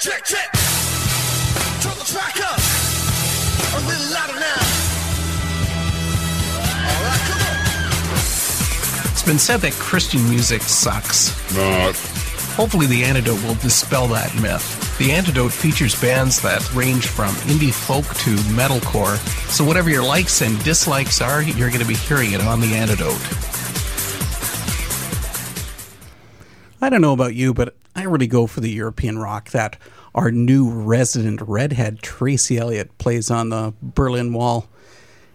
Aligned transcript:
Check, 0.00 0.22
check, 0.22 0.52
check. 0.52 0.52
Turn 1.82 1.98
the 1.98 2.04
track 2.04 2.36
up. 2.40 2.60
A 3.74 3.80
little 3.88 4.12
louder 4.12 4.38
now. 4.38 4.62
All 6.86 7.02
right, 7.02 7.20
come 7.26 7.40
on. 7.42 9.10
It's 9.10 9.24
been 9.24 9.40
said 9.40 9.60
that 9.62 9.72
Christian 9.72 10.22
music 10.30 10.62
sucks. 10.62 11.30
Not. 11.56 11.96
Hopefully, 12.54 12.86
the 12.86 13.02
antidote 13.02 13.42
will 13.42 13.56
dispel 13.56 14.06
that 14.08 14.32
myth. 14.40 14.98
The 14.98 15.10
antidote 15.10 15.50
features 15.50 16.00
bands 16.00 16.40
that 16.42 16.72
range 16.74 17.08
from 17.08 17.34
indie 17.50 17.74
folk 17.74 18.04
to 18.18 18.36
metalcore, 18.54 19.16
so 19.50 19.64
whatever 19.64 19.90
your 19.90 20.04
likes 20.04 20.42
and 20.42 20.62
dislikes 20.62 21.20
are, 21.20 21.42
you're 21.42 21.70
going 21.70 21.82
to 21.82 21.88
be 21.88 21.94
hearing 21.94 22.32
it 22.32 22.40
on 22.40 22.60
the 22.60 22.72
antidote. 22.74 23.20
I 26.80 26.88
don't 26.88 27.00
know 27.00 27.12
about 27.12 27.34
you, 27.34 27.52
but 27.52 27.74
I 27.98 28.04
really 28.04 28.28
go 28.28 28.46
for 28.46 28.60
the 28.60 28.70
European 28.70 29.18
rock 29.18 29.50
that 29.50 29.76
our 30.14 30.30
new 30.30 30.70
resident 30.70 31.40
redhead 31.42 32.00
Tracy 32.00 32.56
Elliott 32.56 32.96
plays 32.98 33.28
on 33.28 33.48
the 33.48 33.74
Berlin 33.82 34.32
Wall. 34.32 34.68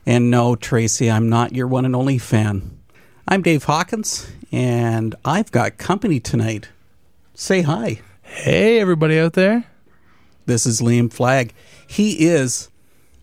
And 0.05 0.31
no, 0.31 0.55
Tracy, 0.55 1.11
I'm 1.11 1.27
not 1.27 1.51
your 1.51 1.67
one 1.67 1.83
and 1.83 1.93
only 1.93 2.17
fan. 2.17 2.79
I'm 3.27 3.41
Dave 3.41 3.65
Hawkins, 3.65 4.31
and 4.49 5.13
I've 5.25 5.51
got 5.51 5.77
company 5.77 6.21
tonight. 6.21 6.69
Say 7.33 7.63
hi. 7.63 7.99
Hey, 8.21 8.79
everybody 8.79 9.19
out 9.19 9.33
there. 9.33 9.65
This 10.45 10.65
is 10.65 10.79
Liam 10.79 11.11
Flagg. 11.11 11.53
He 11.85 12.27
is 12.27 12.69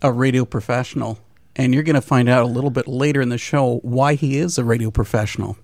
a 0.03 0.13
radio 0.13 0.45
professional, 0.45 1.17
and 1.55 1.73
you're 1.73 1.81
going 1.81 1.95
to 1.95 2.01
find 2.01 2.29
out 2.29 2.43
a 2.43 2.47
little 2.47 2.69
bit 2.69 2.87
later 2.87 3.21
in 3.21 3.29
the 3.29 3.39
show 3.39 3.79
why 3.81 4.13
he 4.13 4.37
is 4.37 4.59
a 4.59 4.63
radio 4.63 4.91
professional. 4.91 5.57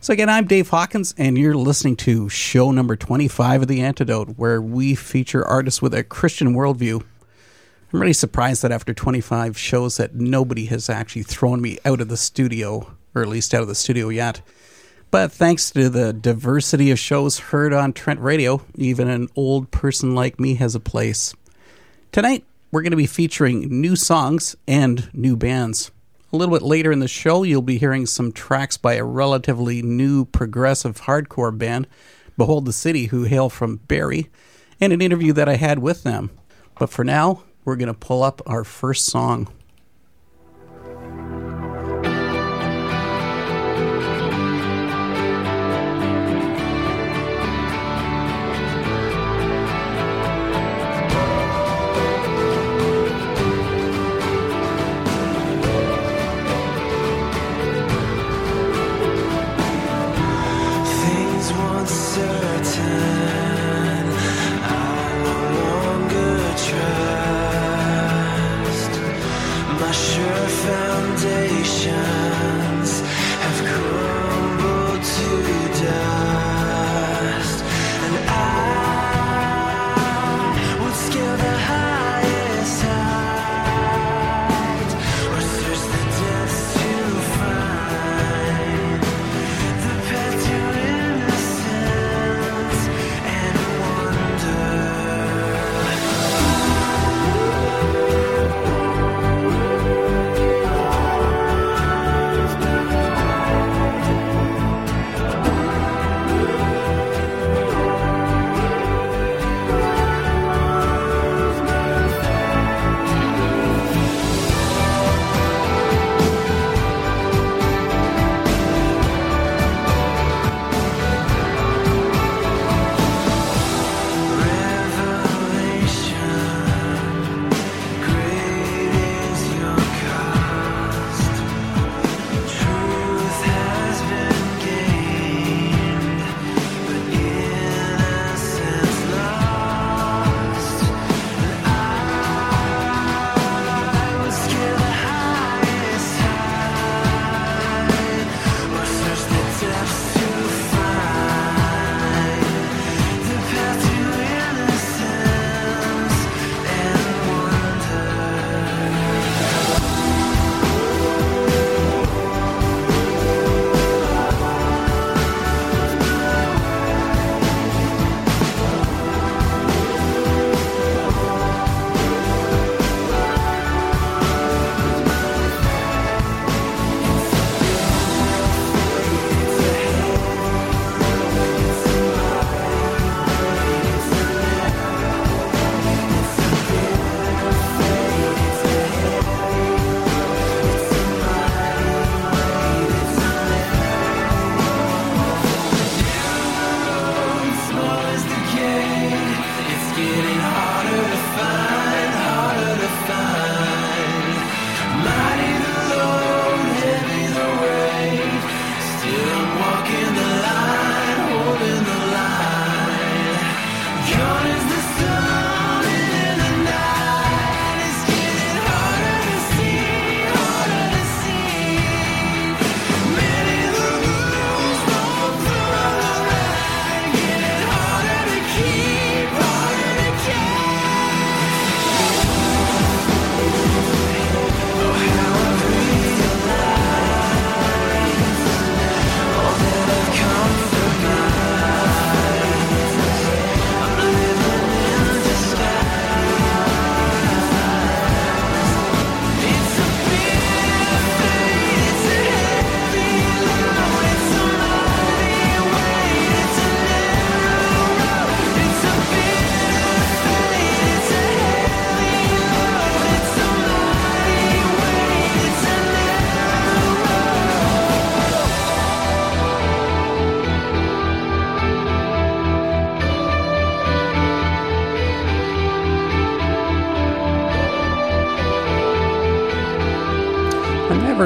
So, 0.00 0.12
again, 0.12 0.28
I'm 0.28 0.46
Dave 0.46 0.68
Hawkins, 0.68 1.14
and 1.18 1.36
you're 1.36 1.56
listening 1.56 1.96
to 1.96 2.28
show 2.28 2.70
number 2.70 2.94
25 2.94 3.62
of 3.62 3.68
The 3.68 3.80
Antidote, 3.80 4.36
where 4.36 4.62
we 4.62 4.94
feature 4.94 5.44
artists 5.44 5.82
with 5.82 5.94
a 5.94 6.04
Christian 6.04 6.54
worldview. 6.54 7.02
I'm 7.92 8.00
really 8.00 8.12
surprised 8.12 8.62
that 8.62 8.70
after 8.70 8.94
25 8.94 9.58
shows 9.58 9.96
that 9.96 10.14
nobody 10.14 10.66
has 10.66 10.88
actually 10.88 11.22
thrown 11.22 11.60
me 11.60 11.78
out 11.84 12.00
of 12.00 12.08
the 12.08 12.16
studio, 12.16 12.94
or 13.14 13.22
at 13.22 13.28
least 13.28 13.52
out 13.52 13.62
of 13.62 13.68
the 13.68 13.74
studio 13.74 14.10
yet. 14.10 14.42
But 15.10 15.32
thanks 15.32 15.70
to 15.70 15.88
the 15.88 16.12
diversity 16.12 16.90
of 16.90 16.98
shows 16.98 17.38
heard 17.38 17.72
on 17.72 17.92
Trent 17.92 18.20
Radio, 18.20 18.62
even 18.76 19.08
an 19.08 19.28
old 19.34 19.70
person 19.70 20.14
like 20.14 20.38
me 20.38 20.54
has 20.56 20.74
a 20.74 20.80
place. 20.80 21.34
Tonight, 22.12 22.44
we're 22.70 22.82
going 22.82 22.90
to 22.90 22.96
be 22.96 23.06
featuring 23.06 23.80
new 23.80 23.96
songs 23.96 24.56
and 24.68 25.08
new 25.14 25.36
bands. 25.36 25.90
A 26.32 26.36
little 26.36 26.54
bit 26.54 26.62
later 26.62 26.90
in 26.90 26.98
the 26.98 27.08
show, 27.08 27.44
you'll 27.44 27.62
be 27.62 27.78
hearing 27.78 28.04
some 28.04 28.32
tracks 28.32 28.76
by 28.76 28.94
a 28.94 29.04
relatively 29.04 29.80
new 29.80 30.24
progressive 30.24 31.02
hardcore 31.02 31.56
band, 31.56 31.86
Behold 32.36 32.64
the 32.64 32.72
City, 32.72 33.06
who 33.06 33.24
hail 33.24 33.48
from 33.48 33.76
Barrie, 33.86 34.28
and 34.80 34.92
an 34.92 35.00
interview 35.00 35.32
that 35.34 35.48
I 35.48 35.54
had 35.54 35.78
with 35.78 36.02
them. 36.02 36.30
But 36.78 36.90
for 36.90 37.04
now, 37.04 37.44
we're 37.64 37.76
going 37.76 37.86
to 37.88 37.94
pull 37.94 38.22
up 38.22 38.42
our 38.44 38.64
first 38.64 39.06
song. 39.06 39.48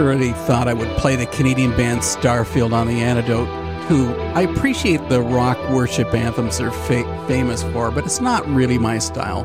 Never 0.00 0.16
really 0.16 0.32
thought 0.32 0.66
I 0.66 0.72
would 0.72 0.88
play 0.96 1.14
the 1.14 1.26
Canadian 1.26 1.76
band 1.76 2.00
Starfield 2.00 2.72
on 2.72 2.86
the 2.86 3.02
Antidote, 3.02 3.46
who 3.86 4.10
I 4.34 4.42
appreciate 4.42 5.06
the 5.10 5.20
rock 5.20 5.58
worship 5.68 6.14
anthems 6.14 6.56
they're 6.56 6.70
fa- 6.70 7.26
famous 7.28 7.62
for, 7.64 7.90
but 7.90 8.06
it's 8.06 8.20
not 8.20 8.48
really 8.48 8.78
my 8.78 8.98
style. 8.98 9.42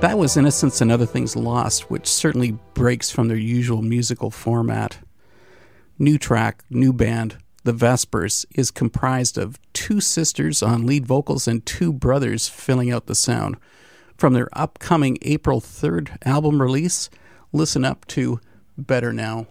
That 0.00 0.18
was 0.18 0.36
Innocence 0.36 0.80
and 0.80 0.90
Other 0.90 1.06
Things 1.06 1.36
Lost, 1.36 1.88
which 1.88 2.08
certainly 2.08 2.58
breaks 2.74 3.12
from 3.12 3.28
their 3.28 3.36
usual 3.36 3.80
musical 3.80 4.32
format. 4.32 4.98
New 6.00 6.18
track, 6.18 6.64
new 6.68 6.92
band, 6.92 7.36
The 7.62 7.72
Vespers, 7.72 8.44
is 8.56 8.72
comprised 8.72 9.38
of 9.38 9.56
two 9.72 10.00
sisters 10.00 10.64
on 10.64 10.84
lead 10.84 11.06
vocals 11.06 11.46
and 11.46 11.64
two 11.64 11.92
brothers 11.92 12.48
filling 12.48 12.90
out 12.90 13.06
the 13.06 13.14
sound. 13.14 13.56
From 14.16 14.32
their 14.32 14.48
upcoming 14.52 15.16
April 15.22 15.60
3rd 15.60 16.18
album 16.26 16.60
release, 16.60 17.08
listen 17.52 17.84
up 17.84 18.04
to 18.08 18.40
Better 18.76 19.12
Now. 19.12 19.46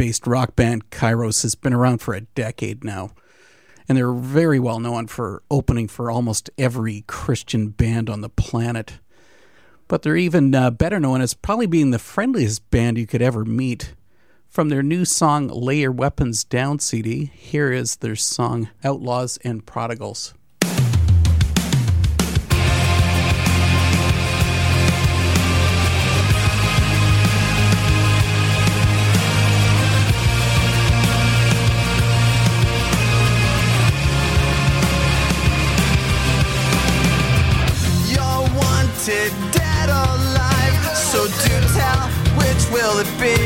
Based 0.00 0.26
rock 0.26 0.56
band 0.56 0.88
Kairos 0.88 1.42
has 1.42 1.54
been 1.54 1.74
around 1.74 1.98
for 1.98 2.14
a 2.14 2.22
decade 2.22 2.82
now, 2.82 3.10
and 3.86 3.98
they're 3.98 4.14
very 4.14 4.58
well 4.58 4.80
known 4.80 5.06
for 5.06 5.42
opening 5.50 5.88
for 5.88 6.10
almost 6.10 6.48
every 6.56 7.04
Christian 7.06 7.68
band 7.68 8.08
on 8.08 8.22
the 8.22 8.30
planet. 8.30 8.98
But 9.88 10.00
they're 10.00 10.16
even 10.16 10.54
uh, 10.54 10.70
better 10.70 10.98
known 10.98 11.20
as 11.20 11.34
probably 11.34 11.66
being 11.66 11.90
the 11.90 11.98
friendliest 11.98 12.70
band 12.70 12.96
you 12.96 13.06
could 13.06 13.20
ever 13.20 13.44
meet. 13.44 13.94
From 14.48 14.70
their 14.70 14.82
new 14.82 15.04
song 15.04 15.48
Lay 15.48 15.80
Your 15.80 15.92
Weapons 15.92 16.44
Down 16.44 16.78
CD, 16.78 17.26
here 17.34 17.70
is 17.70 17.96
their 17.96 18.16
song 18.16 18.70
Outlaws 18.82 19.36
and 19.44 19.66
Prodigals. 19.66 20.32
will 42.70 42.98
it 42.98 43.10
be? 43.18 43.36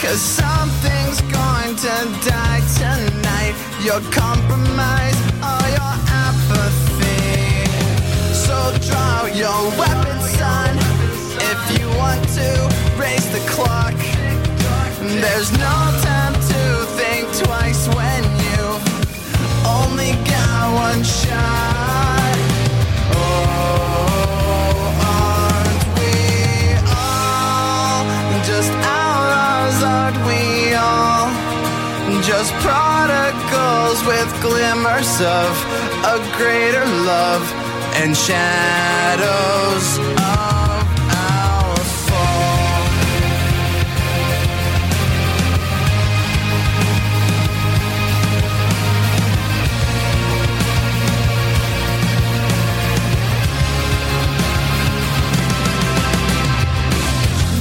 Cause 0.00 0.20
something's 0.20 1.20
going 1.32 1.76
to 1.76 1.94
die 2.28 2.62
tonight. 2.76 3.54
Your 3.82 4.00
compromise 4.12 5.18
or 5.40 5.64
your 5.78 5.94
apathy. 6.28 7.64
So 8.32 8.56
draw 8.88 9.26
your 9.26 9.60
weapon, 9.78 10.20
son, 10.38 10.76
if 11.50 11.60
you 11.78 11.86
want 11.98 12.22
to 12.40 12.48
raise 12.98 13.26
the 13.32 13.42
clock. 13.48 13.94
There's 15.00 15.52
no 15.52 15.76
time 16.02 16.34
to 16.34 16.86
think 16.98 17.24
twice 17.44 17.88
when 17.88 18.03
source 35.02 35.20
of 35.20 35.56
a 36.04 36.18
greater 36.36 36.84
love 36.84 37.42
and 37.96 38.16
shadows 38.16 39.98
of 39.98 40.18
our 41.10 41.76
fall. 42.06 42.84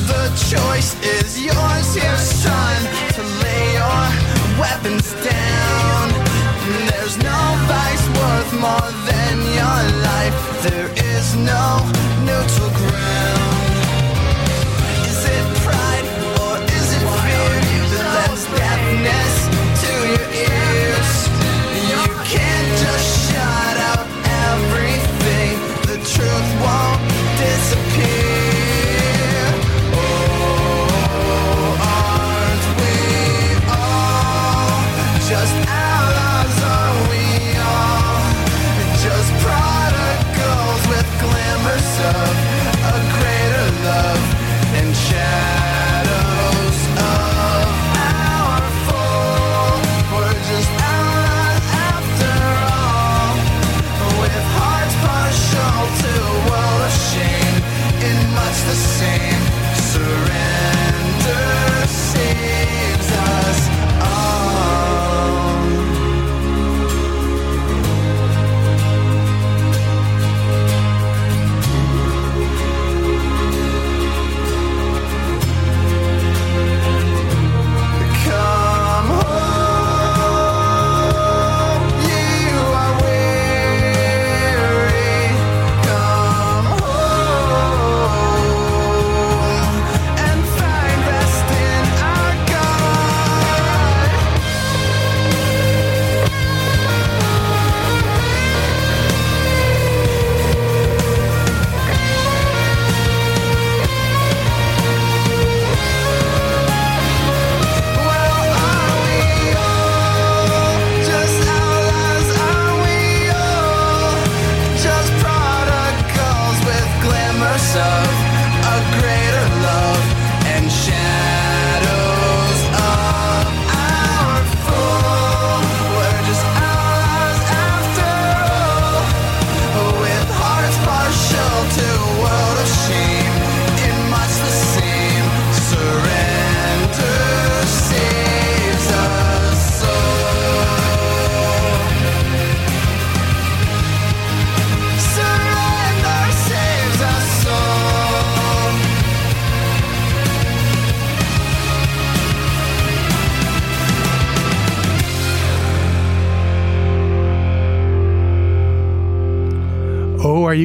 The 0.07 0.29
choice 0.51 0.93
is 1.03 1.41
yours, 1.41 1.95
your 1.95 2.17
son, 2.17 2.83
to 3.15 3.23
lay 3.41 3.73
your 3.73 4.59
weapons 4.59 5.13
down 5.23 5.42
more 8.63 8.91
than 9.09 9.35
your 9.59 9.81
life. 10.09 10.37
There 10.63 10.89
is 11.11 11.35
no 11.35 11.63
neutral 12.25 12.69
ground. 12.79 13.72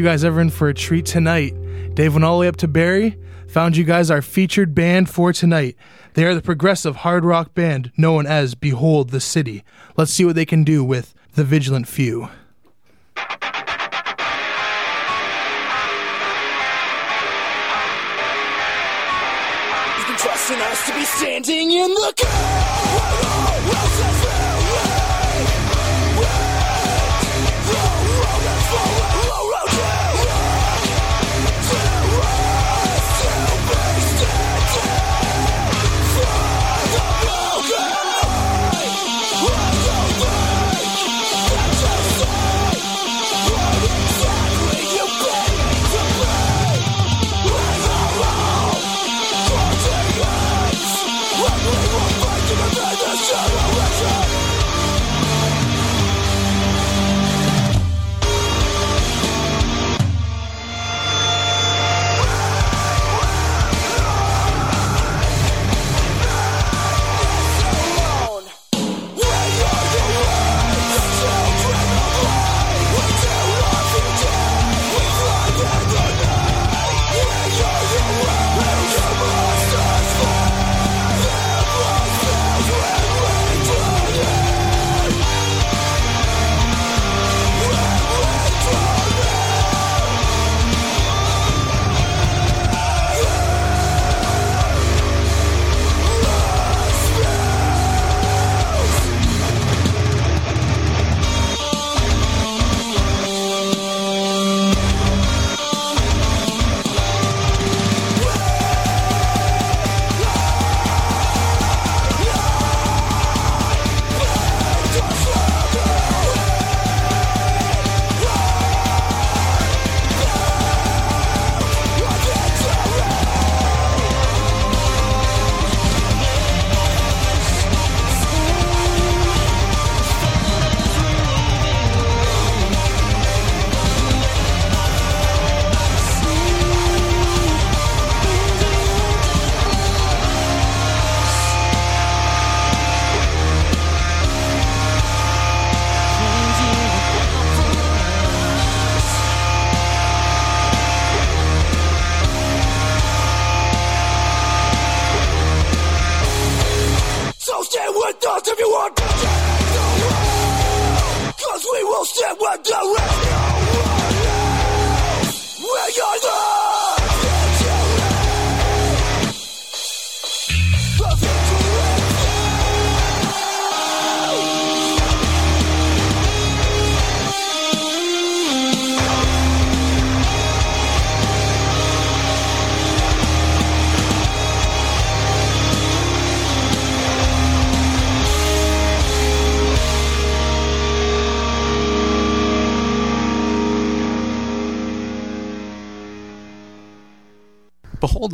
guys 0.09 0.25
ever 0.25 0.41
in 0.41 0.49
for 0.49 0.71
a 0.71 0.75
treat 0.75 1.05
tonight. 1.05 1.55
Dave 1.95 2.15
went 2.15 2.25
all 2.25 2.39
the 2.39 2.41
way 2.41 2.49
up 2.49 2.57
to 2.57 2.67
Barrie, 2.67 3.19
found 3.47 3.77
you 3.77 3.85
guys 3.85 4.11
our 4.11 4.23
featured 4.23 4.75
band 4.75 5.11
for 5.11 5.35
tonight. 5.35 5.77
They 6.15 6.25
are 6.25 6.35
the 6.35 6.41
progressive 6.41 6.97
hard 6.97 7.27
rock 7.27 7.53
band 7.53 7.93
known 7.95 8.25
as 8.25 8.55
Behold 8.55 9.11
the 9.11 9.21
City. 9.21 9.65
Let's 9.99 10.11
see 10.11 10.25
what 10.25 10.35
they 10.35 10.47
can 10.47 10.65
do 10.65 10.83
with 10.83 11.13
The 11.35 11.45
Vigilant 11.45 11.89
Few. 11.89 12.31
trusting 20.17 20.59
us 20.59 20.87
to 20.87 20.95
be 20.95 21.05
standing 21.05 21.71
in 21.71 21.93
the. 21.93 24.38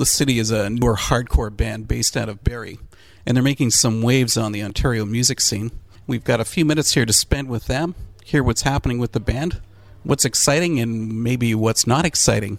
City 0.02 0.38
is 0.38 0.50
a 0.50 0.68
newer 0.68 0.96
hardcore 0.96 1.56
band 1.56 1.86
based 1.86 2.16
out 2.16 2.28
of 2.28 2.42
Barrie, 2.42 2.78
and 3.24 3.36
they're 3.36 3.44
making 3.44 3.70
some 3.70 4.02
waves 4.02 4.36
on 4.36 4.52
the 4.52 4.62
Ontario 4.62 5.04
music 5.04 5.40
scene. 5.40 5.70
We've 6.06 6.24
got 6.24 6.40
a 6.40 6.44
few 6.44 6.64
minutes 6.64 6.94
here 6.94 7.06
to 7.06 7.12
spend 7.12 7.48
with 7.48 7.66
them, 7.66 7.94
hear 8.24 8.42
what's 8.42 8.62
happening 8.62 8.98
with 8.98 9.12
the 9.12 9.20
band, 9.20 9.60
what's 10.02 10.24
exciting, 10.24 10.80
and 10.80 11.22
maybe 11.22 11.54
what's 11.54 11.86
not 11.86 12.04
exciting. 12.04 12.58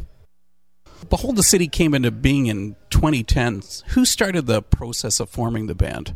Behold 1.09 1.35
the 1.35 1.43
City 1.43 1.67
came 1.67 1.93
into 1.93 2.09
being 2.09 2.47
in 2.47 2.75
2010. 2.89 3.61
Who 3.89 4.05
started 4.05 4.47
the 4.47 4.61
process 4.61 5.19
of 5.19 5.29
forming 5.29 5.67
the 5.67 5.75
band? 5.75 6.15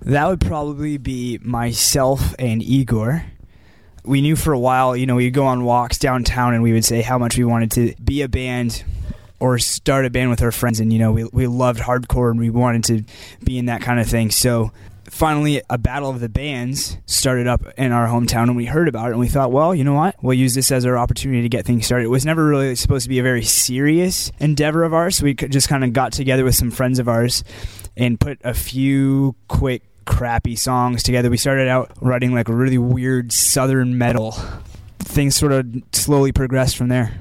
That 0.00 0.26
would 0.28 0.40
probably 0.40 0.96
be 0.96 1.38
myself 1.42 2.34
and 2.38 2.62
Igor. 2.62 3.24
We 4.04 4.22
knew 4.22 4.36
for 4.36 4.54
a 4.54 4.58
while, 4.58 4.96
you 4.96 5.04
know, 5.04 5.16
we'd 5.16 5.34
go 5.34 5.46
on 5.46 5.64
walks 5.64 5.98
downtown 5.98 6.54
and 6.54 6.62
we 6.62 6.72
would 6.72 6.86
say 6.86 7.02
how 7.02 7.18
much 7.18 7.36
we 7.36 7.44
wanted 7.44 7.70
to 7.72 7.94
be 8.02 8.22
a 8.22 8.28
band 8.28 8.82
or 9.40 9.58
start 9.58 10.04
a 10.04 10.10
band 10.10 10.30
with 10.30 10.42
our 10.42 10.52
friends. 10.52 10.80
And, 10.80 10.92
you 10.92 10.98
know, 10.98 11.12
we, 11.12 11.24
we 11.24 11.46
loved 11.46 11.80
hardcore 11.80 12.30
and 12.30 12.38
we 12.38 12.50
wanted 12.50 12.84
to 12.84 13.04
be 13.44 13.58
in 13.58 13.66
that 13.66 13.80
kind 13.80 13.98
of 13.98 14.06
thing. 14.06 14.30
So 14.30 14.70
finally, 15.10 15.62
a 15.68 15.78
battle 15.78 16.10
of 16.10 16.20
the 16.20 16.28
bands 16.28 16.96
started 17.06 17.46
up 17.46 17.62
in 17.76 17.92
our 17.92 18.06
hometown 18.06 18.44
and 18.44 18.56
we 18.56 18.66
heard 18.66 18.88
about 18.88 19.08
it 19.08 19.12
and 19.12 19.20
we 19.20 19.28
thought, 19.28 19.50
well, 19.50 19.74
you 19.74 19.82
know 19.82 19.94
what? 19.94 20.16
We'll 20.22 20.34
use 20.34 20.54
this 20.54 20.70
as 20.70 20.86
our 20.86 20.96
opportunity 20.96 21.42
to 21.42 21.48
get 21.48 21.66
things 21.66 21.86
started. 21.86 22.04
It 22.04 22.08
was 22.08 22.24
never 22.24 22.46
really 22.46 22.76
supposed 22.76 23.04
to 23.04 23.08
be 23.08 23.18
a 23.18 23.22
very 23.22 23.42
serious 23.42 24.30
endeavor 24.38 24.84
of 24.84 24.94
ours. 24.94 25.22
We 25.22 25.34
just 25.34 25.68
kind 25.68 25.84
of 25.84 25.92
got 25.92 26.12
together 26.12 26.44
with 26.44 26.54
some 26.54 26.70
friends 26.70 26.98
of 26.98 27.08
ours 27.08 27.42
and 27.96 28.20
put 28.20 28.38
a 28.44 28.54
few 28.54 29.34
quick 29.48 29.82
crappy 30.04 30.56
songs 30.56 31.02
together. 31.02 31.30
We 31.30 31.36
started 31.36 31.68
out 31.68 31.92
writing 32.00 32.34
like 32.34 32.48
really 32.48 32.78
weird 32.78 33.32
southern 33.32 33.98
metal. 33.98 34.32
Things 34.98 35.36
sort 35.36 35.52
of 35.52 35.66
slowly 35.92 36.32
progressed 36.32 36.76
from 36.76 36.88
there. 36.88 37.20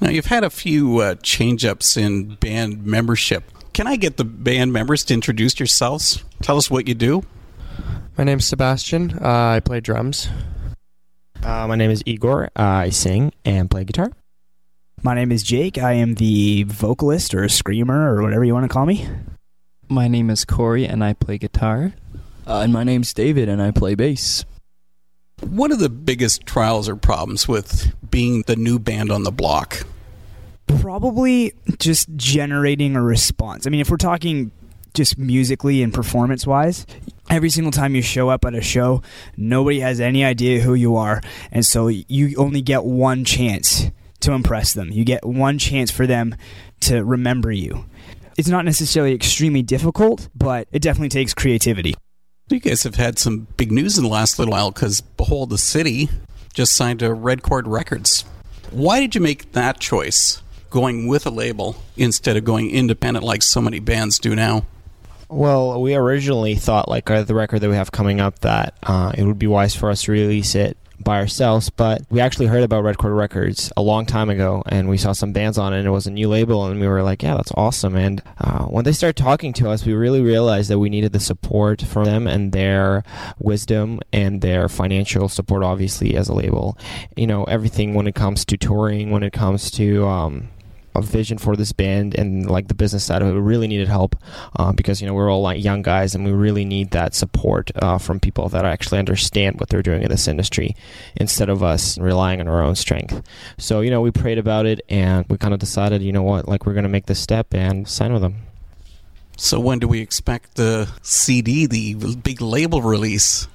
Now, 0.00 0.10
you've 0.10 0.26
had 0.26 0.44
a 0.44 0.50
few 0.50 0.98
uh, 0.98 1.14
change 1.22 1.64
ups 1.64 1.96
in 1.96 2.34
band 2.36 2.84
membership. 2.84 3.44
Can 3.72 3.86
I 3.86 3.96
get 3.96 4.16
the 4.16 4.24
band 4.24 4.72
members 4.72 5.04
to 5.04 5.14
introduce 5.14 5.58
yourselves? 5.58 6.22
Tell 6.42 6.56
us 6.56 6.70
what 6.70 6.86
you 6.86 6.94
do. 6.94 7.24
My 8.16 8.24
name's 8.24 8.46
Sebastian. 8.46 9.18
Uh, 9.22 9.56
I 9.56 9.60
play 9.60 9.80
drums. 9.80 10.28
Uh, 11.42 11.66
my 11.68 11.76
name 11.76 11.90
is 11.90 12.02
Igor. 12.06 12.46
Uh, 12.56 12.62
I 12.62 12.90
sing 12.90 13.32
and 13.44 13.70
play 13.70 13.84
guitar. 13.84 14.10
My 15.02 15.14
name 15.14 15.30
is 15.30 15.42
Jake. 15.42 15.78
I 15.78 15.92
am 15.92 16.14
the 16.14 16.64
vocalist 16.64 17.34
or 17.34 17.48
screamer 17.48 18.14
or 18.14 18.22
whatever 18.22 18.44
you 18.44 18.54
want 18.54 18.64
to 18.64 18.72
call 18.72 18.86
me. 18.86 19.06
My 19.88 20.08
name 20.08 20.30
is 20.30 20.44
Corey 20.44 20.86
and 20.86 21.04
I 21.04 21.12
play 21.12 21.38
guitar. 21.38 21.92
Uh, 22.46 22.60
and 22.60 22.72
my 22.72 22.82
name's 22.82 23.12
David 23.12 23.48
and 23.48 23.62
I 23.62 23.70
play 23.70 23.94
bass. 23.94 24.44
What 25.42 25.70
are 25.70 25.76
the 25.76 25.90
biggest 25.90 26.46
trials 26.46 26.88
or 26.88 26.96
problems 26.96 27.46
with 27.46 27.92
being 28.10 28.42
the 28.46 28.56
new 28.56 28.78
band 28.78 29.10
on 29.10 29.22
the 29.22 29.30
block? 29.30 29.86
Probably 30.66 31.52
just 31.78 32.08
generating 32.16 32.96
a 32.96 33.02
response. 33.02 33.66
I 33.66 33.70
mean, 33.70 33.80
if 33.80 33.90
we're 33.90 33.98
talking 33.98 34.50
just 34.94 35.18
musically 35.18 35.82
and 35.82 35.92
performance 35.92 36.46
wise, 36.46 36.86
every 37.28 37.50
single 37.50 37.70
time 37.70 37.94
you 37.94 38.00
show 38.00 38.30
up 38.30 38.46
at 38.46 38.54
a 38.54 38.62
show, 38.62 39.02
nobody 39.36 39.80
has 39.80 40.00
any 40.00 40.24
idea 40.24 40.60
who 40.60 40.72
you 40.72 40.96
are. 40.96 41.20
And 41.52 41.66
so 41.66 41.88
you 41.88 42.34
only 42.36 42.62
get 42.62 42.84
one 42.84 43.24
chance 43.24 43.90
to 44.20 44.32
impress 44.32 44.72
them. 44.72 44.90
You 44.90 45.04
get 45.04 45.24
one 45.24 45.58
chance 45.58 45.90
for 45.90 46.06
them 46.06 46.34
to 46.80 47.04
remember 47.04 47.52
you. 47.52 47.84
It's 48.38 48.48
not 48.48 48.64
necessarily 48.64 49.14
extremely 49.14 49.62
difficult, 49.62 50.28
but 50.34 50.66
it 50.72 50.80
definitely 50.80 51.10
takes 51.10 51.34
creativity. 51.34 51.94
You 52.48 52.60
guys 52.60 52.84
have 52.84 52.94
had 52.94 53.18
some 53.18 53.48
big 53.56 53.72
news 53.72 53.98
in 53.98 54.04
the 54.04 54.10
last 54.10 54.38
little 54.38 54.52
while 54.52 54.70
because 54.70 55.00
Behold 55.00 55.50
the 55.50 55.58
City 55.58 56.08
just 56.54 56.74
signed 56.74 57.00
to 57.00 57.12
Red 57.12 57.42
Cord 57.42 57.66
Records. 57.66 58.24
Why 58.70 59.00
did 59.00 59.16
you 59.16 59.20
make 59.20 59.50
that 59.50 59.80
choice, 59.80 60.42
going 60.70 61.08
with 61.08 61.26
a 61.26 61.30
label 61.30 61.82
instead 61.96 62.36
of 62.36 62.44
going 62.44 62.70
independent 62.70 63.24
like 63.24 63.42
so 63.42 63.60
many 63.60 63.80
bands 63.80 64.20
do 64.20 64.36
now? 64.36 64.64
Well, 65.28 65.82
we 65.82 65.96
originally 65.96 66.54
thought, 66.54 66.88
like 66.88 67.10
uh, 67.10 67.24
the 67.24 67.34
record 67.34 67.58
that 67.62 67.68
we 67.68 67.74
have 67.74 67.90
coming 67.90 68.20
up, 68.20 68.38
that 68.40 68.74
uh, 68.84 69.10
it 69.18 69.24
would 69.24 69.40
be 69.40 69.48
wise 69.48 69.74
for 69.74 69.90
us 69.90 70.04
to 70.04 70.12
release 70.12 70.54
it 70.54 70.76
by 71.06 71.18
ourselves. 71.18 71.70
But 71.70 72.02
we 72.10 72.20
actually 72.20 72.46
heard 72.46 72.64
about 72.64 72.82
Red 72.82 72.98
Cord 72.98 73.14
Records 73.14 73.72
a 73.76 73.82
long 73.82 74.04
time 74.04 74.28
ago, 74.28 74.62
and 74.66 74.90
we 74.90 74.98
saw 74.98 75.12
some 75.12 75.32
bands 75.32 75.56
on 75.56 75.72
it, 75.72 75.78
and 75.78 75.86
it 75.86 75.92
was 75.92 76.06
a 76.06 76.10
new 76.10 76.28
label, 76.28 76.66
and 76.66 76.78
we 76.78 76.88
were 76.88 77.02
like, 77.02 77.22
yeah, 77.22 77.36
that's 77.36 77.52
awesome. 77.54 77.96
And 77.96 78.22
uh, 78.38 78.64
when 78.64 78.84
they 78.84 78.92
started 78.92 79.16
talking 79.16 79.54
to 79.54 79.70
us, 79.70 79.86
we 79.86 79.94
really 79.94 80.20
realized 80.20 80.68
that 80.68 80.80
we 80.80 80.90
needed 80.90 81.12
the 81.12 81.20
support 81.20 81.80
from 81.80 82.04
them 82.04 82.26
and 82.26 82.52
their 82.52 83.04
wisdom 83.38 84.00
and 84.12 84.42
their 84.42 84.68
financial 84.68 85.28
support, 85.28 85.62
obviously, 85.62 86.16
as 86.16 86.28
a 86.28 86.34
label. 86.34 86.76
You 87.16 87.28
know, 87.28 87.44
everything 87.44 87.94
when 87.94 88.08
it 88.08 88.16
comes 88.16 88.44
to 88.46 88.58
touring, 88.58 89.10
when 89.10 89.22
it 89.22 89.32
comes 89.32 89.70
to. 89.72 90.06
Um, 90.06 90.48
a 90.96 91.02
vision 91.02 91.38
for 91.38 91.56
this 91.56 91.72
band 91.72 92.14
and 92.14 92.48
like 92.50 92.68
the 92.68 92.74
business 92.74 93.04
side 93.04 93.22
of 93.22 93.28
it 93.28 93.32
we 93.32 93.40
really 93.40 93.68
needed 93.68 93.88
help 93.88 94.16
uh, 94.56 94.72
because 94.72 95.00
you 95.00 95.06
know 95.06 95.14
we're 95.14 95.30
all 95.30 95.42
like 95.42 95.62
young 95.62 95.82
guys 95.82 96.14
and 96.14 96.24
we 96.24 96.32
really 96.32 96.64
need 96.64 96.90
that 96.90 97.14
support 97.14 97.70
uh, 97.76 97.98
from 97.98 98.18
people 98.18 98.48
that 98.48 98.64
actually 98.64 98.98
understand 98.98 99.60
what 99.60 99.68
they're 99.68 99.82
doing 99.82 100.02
in 100.02 100.08
this 100.08 100.26
industry 100.26 100.74
instead 101.16 101.48
of 101.48 101.62
us 101.62 101.98
relying 101.98 102.40
on 102.40 102.48
our 102.48 102.62
own 102.62 102.74
strength 102.74 103.22
so 103.58 103.80
you 103.80 103.90
know 103.90 104.00
we 104.00 104.10
prayed 104.10 104.38
about 104.38 104.66
it 104.66 104.80
and 104.88 105.26
we 105.28 105.36
kind 105.36 105.54
of 105.54 105.60
decided 105.60 106.02
you 106.02 106.12
know 106.12 106.22
what 106.22 106.48
like 106.48 106.66
we're 106.66 106.72
going 106.72 106.82
to 106.82 106.88
make 106.88 107.06
this 107.06 107.20
step 107.20 107.52
and 107.54 107.86
sign 107.88 108.12
with 108.12 108.22
them 108.22 108.36
So, 109.38 109.60
when 109.60 109.78
do 109.80 109.86
we 109.86 110.00
expect 110.00 110.56
the 110.56 110.88
CD, 111.02 111.66
the 111.66 112.16
big 112.16 112.40
label 112.40 112.80
release? 112.80 113.48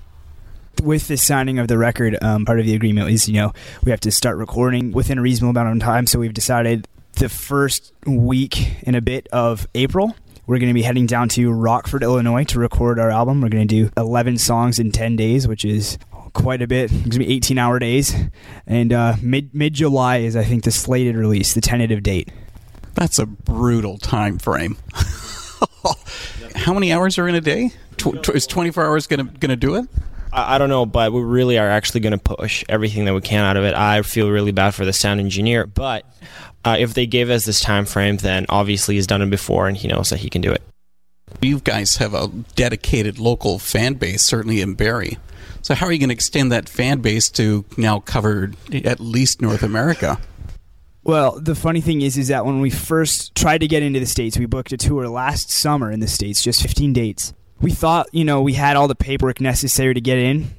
with 0.84 1.08
the 1.08 1.18
signing 1.18 1.60
of 1.60 1.68
the 1.68 1.78
record, 1.78 2.18
um, 2.22 2.46
part 2.46 2.60
of 2.60 2.66
the 2.66 2.74
agreement 2.74 3.10
is 3.10 3.28
you 3.28 3.36
know 3.36 3.54
we 3.84 3.92
have 3.92 4.00
to 4.02 4.12
start 4.12 4.38
recording 4.38 4.92
within 4.92 5.18
a 5.18 5.22
reasonable 5.22 5.52
amount 5.52 5.76
of 5.76 5.84
time. 5.84 6.08
So 6.08 6.20
we've 6.20 6.34
decided 6.34 6.88
the 7.22 7.30
first 7.30 7.94
week 8.08 8.78
and 8.82 8.96
a 8.96 9.02
bit 9.02 9.28
of 9.32 9.68
April. 9.76 10.16
We're 10.48 10.58
going 10.58 10.72
to 10.72 10.74
be 10.74 10.82
heading 10.82 11.06
down 11.06 11.30
to 11.30 11.52
Rockford, 11.52 12.02
Illinois 12.02 12.46
to 12.46 12.60
record 12.60 12.98
our 12.98 13.12
album. 13.12 13.42
We're 13.42 13.50
going 13.50 13.68
to 13.68 13.86
do 13.86 13.92
11 13.96 14.40
songs 14.40 14.80
in 14.80 14.92
10 14.92 15.18
days, 15.18 15.48
which 15.48 15.64
is 15.64 16.00
quite 16.34 16.64
a 16.64 16.68
bit. 16.68 16.86
It's 16.86 16.94
going 16.94 17.12
to 17.12 17.20
be 17.20 17.32
18 17.32 17.60
hour 17.60 17.78
days. 17.78 18.16
And 18.66 18.92
uh, 18.92 19.18
mid 19.22 19.54
mid 19.54 19.76
July 19.76 20.18
is, 20.18 20.36
I 20.36 20.44
think, 20.44 20.64
the 20.64 20.72
slated 20.72 21.16
release, 21.16 21.54
the 21.54 21.62
tentative 21.62 22.02
date. 22.02 22.32
That's 22.96 23.20
a 23.20 23.28
brutal 23.28 24.00
time 24.00 24.40
frame. 24.40 24.78
How 26.56 26.74
many 26.74 26.92
hours 26.92 27.20
are 27.20 27.28
in 27.28 27.36
a 27.36 27.42
day? 27.42 27.70
Tw- 27.98 28.24
tw- 28.24 28.30
is 28.30 28.48
24 28.48 28.84
hours 28.84 29.06
going 29.06 29.28
to 29.28 29.32
going 29.38 29.50
to 29.50 29.56
do 29.56 29.76
it? 29.76 29.88
I, 30.34 30.56
I 30.56 30.58
don't 30.58 30.70
know, 30.70 30.88
but 30.88 31.14
we 31.14 31.22
really 31.22 31.60
are 31.60 31.70
actually 31.70 32.00
going 32.00 32.18
to 32.18 32.36
push 32.36 32.64
everything 32.68 33.06
that 33.06 33.14
we 33.14 33.22
can 33.22 33.46
out 33.46 33.58
of 33.58 33.64
it. 33.64 33.76
I 33.76 34.02
feel 34.02 34.32
really 34.32 34.52
bad 34.52 34.72
for 34.72 34.86
the 34.86 34.94
sound 34.94 35.20
engineer, 35.20 35.68
but 35.68 36.04
uh, 36.64 36.78
if 36.80 36.94
they 36.94 37.06
gave 37.06 37.30
us 37.30 37.46
this 37.46 37.60
time 37.60 37.86
frame, 37.86 38.18
then 38.18 38.46
obviously 38.50 38.96
he's 38.96 39.08
done 39.08 39.22
it 39.22 39.30
before 39.30 39.68
and 39.68 39.78
he 39.78 39.88
knows 39.88 40.10
that 40.10 40.20
he 40.20 40.30
can 40.30 40.42
do 40.42 40.52
it. 40.52 40.62
You 41.42 41.60
guys 41.60 41.96
have 41.98 42.14
a 42.14 42.28
dedicated 42.56 43.18
local 43.18 43.58
fan 43.58 43.96
base, 43.96 44.24
certainly 44.24 44.62
in 44.62 44.74
Barrie. 44.76 45.18
So, 45.62 45.76
how 45.76 45.86
are 45.86 45.92
you 45.92 46.00
going 46.00 46.10
to 46.10 46.16
extend 46.16 46.52
that 46.52 46.68
fan 46.68 47.00
base 47.00 47.30
to 47.32 47.66
now 47.78 48.00
cover 48.00 48.52
at 48.84 49.00
least 49.00 49.42
North 49.42 49.64
America? 49.64 50.20
Well, 51.04 51.40
the 51.40 51.56
funny 51.56 51.82
thing 51.82 52.02
is, 52.02 52.18
is 52.18 52.28
that 52.28 52.46
when 52.46 52.62
we 52.62 52.70
first 52.70 53.34
tried 53.34 53.60
to 53.60 53.68
get 53.68 53.82
into 53.82 54.00
the 54.00 54.06
states, 54.06 54.38
we 54.38 54.46
booked 54.46 54.72
a 54.72 54.78
tour 54.78 55.08
last 55.08 55.50
summer 55.50 55.92
in 55.92 56.00
the 56.00 56.08
states, 56.08 56.44
just 56.44 56.62
15 56.62 56.94
dates. 56.94 57.34
We 57.60 57.72
thought, 57.72 58.08
you 58.12 58.24
know, 58.24 58.42
we 58.42 58.54
had 58.54 58.76
all 58.76 58.88
the 58.88 58.96
paperwork 58.96 59.42
necessary 59.42 59.94
to 59.94 60.02
get 60.02 60.18
in, 60.18 60.52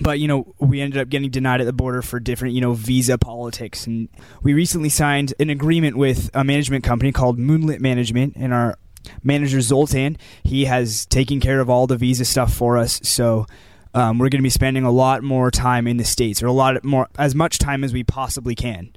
but 0.00 0.20
you 0.20 0.28
know, 0.28 0.54
we 0.58 0.80
ended 0.80 1.00
up 1.00 1.08
getting 1.08 1.30
denied 1.30 1.60
at 1.60 1.64
the 1.64 1.72
border 1.72 2.02
for 2.02 2.20
different, 2.20 2.54
you 2.54 2.60
know, 2.60 2.72
visa 2.72 3.18
politics. 3.18 3.86
And 3.86 4.08
we 4.42 4.54
recently 4.54 4.88
signed 4.88 5.34
an 5.38 5.50
agreement 5.50 5.96
with 5.96 6.30
a 6.34 6.44
management 6.44 6.84
company 6.84 7.12
called 7.12 7.38
Moonlit 7.38 7.80
Management, 7.80 8.34
and 8.36 8.52
our 8.52 8.78
manager 9.22 9.60
Zoltan, 9.60 10.16
he 10.42 10.64
has 10.66 11.06
taken 11.06 11.40
care 11.40 11.60
of 11.60 11.70
all 11.70 11.86
the 11.86 11.96
visa 11.96 12.24
stuff 12.24 12.52
for 12.52 12.78
us. 12.78 13.00
So. 13.02 13.46
Um, 13.94 14.18
we're 14.18 14.28
going 14.28 14.40
to 14.40 14.44
be 14.44 14.50
spending 14.50 14.84
a 14.84 14.90
lot 14.90 15.22
more 15.22 15.50
time 15.50 15.86
in 15.86 15.96
the 15.96 16.04
states, 16.04 16.42
or 16.42 16.46
a 16.46 16.52
lot 16.52 16.84
more, 16.84 17.08
as 17.18 17.34
much 17.34 17.58
time 17.58 17.82
as 17.82 17.92
we 17.92 18.04
possibly 18.04 18.54
can. 18.54 18.90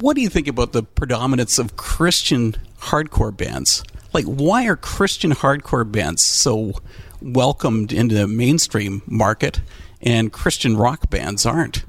What 0.00 0.16
do 0.16 0.22
you 0.22 0.28
think 0.28 0.48
about 0.48 0.72
the 0.72 0.82
predominance 0.82 1.58
of 1.58 1.76
Christian 1.76 2.54
hardcore 2.78 3.34
bands? 3.34 3.82
Like, 4.12 4.26
why 4.26 4.66
are 4.66 4.76
Christian 4.76 5.32
hardcore 5.32 5.90
bands 5.90 6.22
so 6.22 6.74
welcomed 7.20 7.92
into 7.92 8.14
the 8.14 8.28
mainstream 8.28 9.02
market 9.06 9.60
and 10.02 10.32
Christian 10.32 10.76
rock 10.76 11.08
bands 11.10 11.46
aren't? 11.46 11.84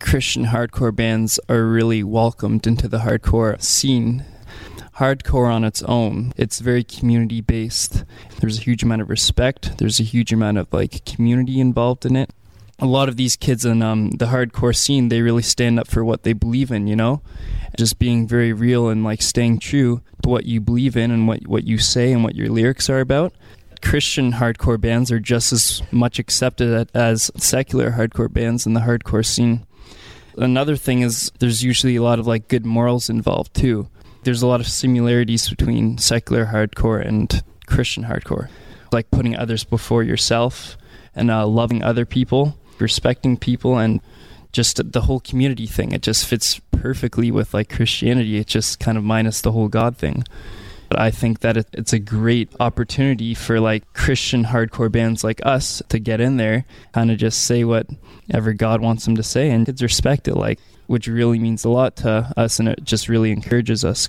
Christian 0.00 0.46
hardcore 0.46 0.94
bands 0.94 1.40
are 1.48 1.64
really 1.64 2.04
welcomed 2.04 2.66
into 2.66 2.88
the 2.88 2.98
hardcore 2.98 3.60
scene. 3.60 4.24
Hardcore 4.96 5.52
on 5.52 5.64
its 5.64 5.82
own, 5.82 6.32
it's 6.36 6.60
very 6.60 6.82
community 6.82 7.40
based. 7.40 8.04
There's 8.40 8.58
a 8.58 8.62
huge 8.62 8.82
amount 8.82 9.02
of 9.02 9.10
respect, 9.10 9.78
there's 9.78 10.00
a 10.00 10.04
huge 10.04 10.32
amount 10.32 10.58
of 10.58 10.72
like 10.72 11.04
community 11.04 11.60
involved 11.60 12.04
in 12.06 12.16
it. 12.16 12.30
A 12.80 12.86
lot 12.86 13.08
of 13.08 13.16
these 13.16 13.34
kids 13.34 13.64
in 13.64 13.82
um, 13.82 14.10
the 14.12 14.26
hardcore 14.26 14.74
scene, 14.74 15.08
they 15.08 15.20
really 15.20 15.42
stand 15.42 15.80
up 15.80 15.88
for 15.88 16.04
what 16.04 16.22
they 16.22 16.32
believe 16.32 16.70
in, 16.70 16.86
you 16.86 16.94
know? 16.94 17.22
Just 17.76 17.98
being 17.98 18.26
very 18.26 18.52
real 18.52 18.88
and 18.88 19.02
like 19.02 19.20
staying 19.20 19.58
true 19.58 20.00
to 20.22 20.28
what 20.28 20.44
you 20.44 20.60
believe 20.60 20.96
in 20.96 21.10
and 21.10 21.26
what, 21.26 21.46
what 21.48 21.64
you 21.64 21.78
say 21.78 22.12
and 22.12 22.22
what 22.22 22.36
your 22.36 22.48
lyrics 22.48 22.88
are 22.88 23.00
about. 23.00 23.32
Christian 23.82 24.32
hardcore 24.32 24.80
bands 24.80 25.10
are 25.10 25.20
just 25.20 25.52
as 25.52 25.82
much 25.90 26.18
accepted 26.18 26.90
as 26.94 27.30
secular 27.36 27.92
hardcore 27.92 28.32
bands 28.32 28.66
in 28.66 28.74
the 28.74 28.80
hardcore 28.80 29.24
scene. 29.24 29.66
Another 30.36 30.76
thing 30.76 31.00
is 31.00 31.32
there's 31.38 31.64
usually 31.64 31.96
a 31.96 32.02
lot 32.02 32.18
of 32.18 32.26
like 32.26 32.48
good 32.48 32.64
morals 32.64 33.10
involved 33.10 33.54
too. 33.54 33.88
There's 34.22 34.42
a 34.42 34.46
lot 34.46 34.60
of 34.60 34.68
similarities 34.68 35.48
between 35.48 35.98
secular 35.98 36.46
hardcore 36.46 37.04
and 37.04 37.42
Christian 37.66 38.04
hardcore, 38.04 38.48
like 38.92 39.10
putting 39.10 39.36
others 39.36 39.64
before 39.64 40.02
yourself 40.02 40.76
and 41.14 41.30
uh, 41.30 41.46
loving 41.46 41.82
other 41.82 42.04
people, 42.04 42.58
respecting 42.78 43.36
people, 43.36 43.78
and 43.78 44.00
just 44.52 44.92
the 44.92 45.02
whole 45.02 45.20
community 45.20 45.66
thing. 45.66 45.92
It 45.92 46.02
just 46.02 46.26
fits 46.26 46.60
perfectly 46.70 47.30
with 47.30 47.52
like 47.52 47.68
Christianity. 47.68 48.38
It's 48.38 48.52
just 48.52 48.80
kind 48.80 48.96
of 48.96 49.04
minus 49.04 49.40
the 49.40 49.52
whole 49.52 49.68
God 49.68 49.96
thing. 49.96 50.24
But 50.88 51.00
I 51.00 51.10
think 51.10 51.40
that 51.40 51.56
it's 51.72 51.92
a 51.92 51.98
great 51.98 52.50
opportunity 52.60 53.34
for 53.34 53.60
like 53.60 53.92
Christian 53.92 54.44
hardcore 54.44 54.90
bands 54.90 55.22
like 55.22 55.44
us 55.44 55.82
to 55.90 55.98
get 55.98 56.20
in 56.20 56.38
there, 56.38 56.64
kind 56.92 57.10
of 57.10 57.18
just 57.18 57.44
say 57.44 57.64
whatever 57.64 58.52
God 58.54 58.80
wants 58.80 59.04
them 59.04 59.16
to 59.16 59.22
say, 59.22 59.50
and 59.50 59.66
kids 59.66 59.82
respect 59.82 60.28
it, 60.28 60.34
like 60.34 60.58
which 60.86 61.06
really 61.06 61.38
means 61.38 61.64
a 61.64 61.68
lot 61.68 61.96
to 61.96 62.32
us, 62.36 62.58
and 62.58 62.68
it 62.68 62.82
just 62.82 63.08
really 63.08 63.30
encourages 63.30 63.84
us. 63.84 64.08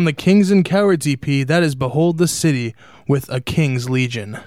From 0.00 0.06
the 0.06 0.14
Kings 0.14 0.50
and 0.50 0.64
Cowards 0.64 1.06
EP, 1.06 1.46
that 1.46 1.62
is 1.62 1.74
Behold 1.74 2.16
the 2.16 2.26
City 2.26 2.74
with 3.06 3.28
a 3.28 3.38
King's 3.38 3.90
Legion. 3.90 4.38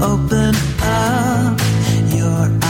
Open 0.02 0.54
up 0.82 1.60
your 2.12 2.50
eyes. 2.64 2.69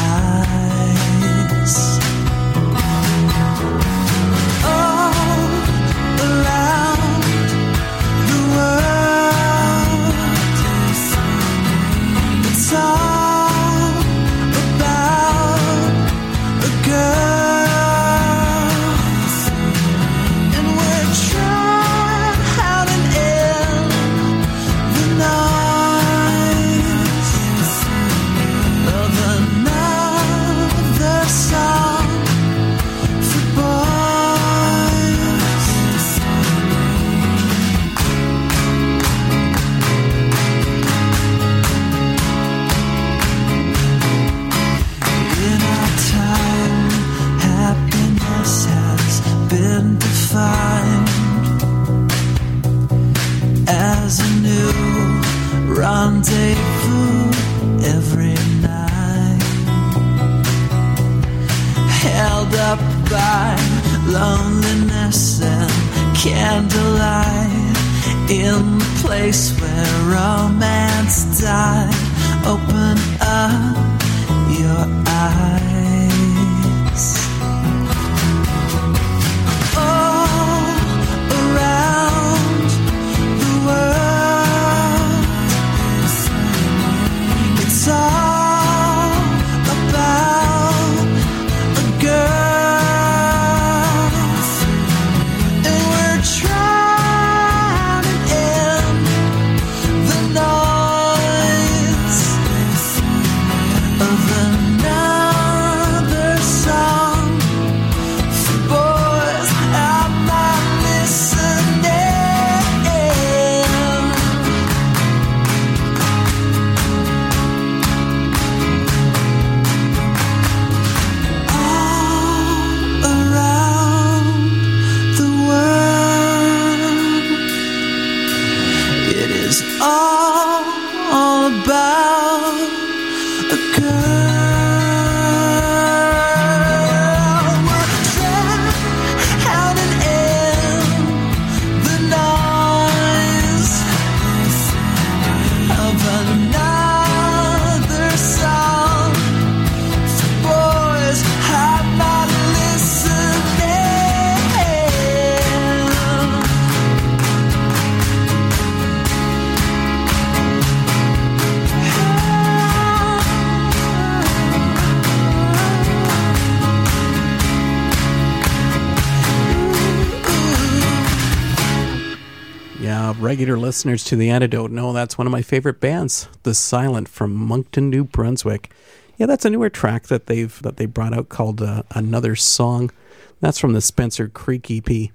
Listeners 173.70 174.02
to 174.02 174.16
The 174.16 174.30
Antidote 174.30 174.72
know 174.72 174.92
that's 174.92 175.16
one 175.16 175.28
of 175.28 175.30
my 175.30 175.42
favorite 175.42 175.78
bands, 175.78 176.28
The 176.42 176.54
Silent 176.54 177.08
from 177.08 177.32
Moncton, 177.32 177.88
New 177.88 178.02
Brunswick. 178.02 178.72
Yeah, 179.16 179.26
that's 179.26 179.44
a 179.44 179.50
newer 179.50 179.70
track 179.70 180.08
that 180.08 180.26
they've 180.26 180.60
that 180.62 180.76
they 180.76 180.86
brought 180.86 181.14
out 181.14 181.28
called 181.28 181.62
uh, 181.62 181.84
Another 181.92 182.34
Song. 182.34 182.90
That's 183.38 183.60
from 183.60 183.72
the 183.72 183.80
Spencer 183.80 184.26
Creek 184.26 184.68
EP. 184.72 185.12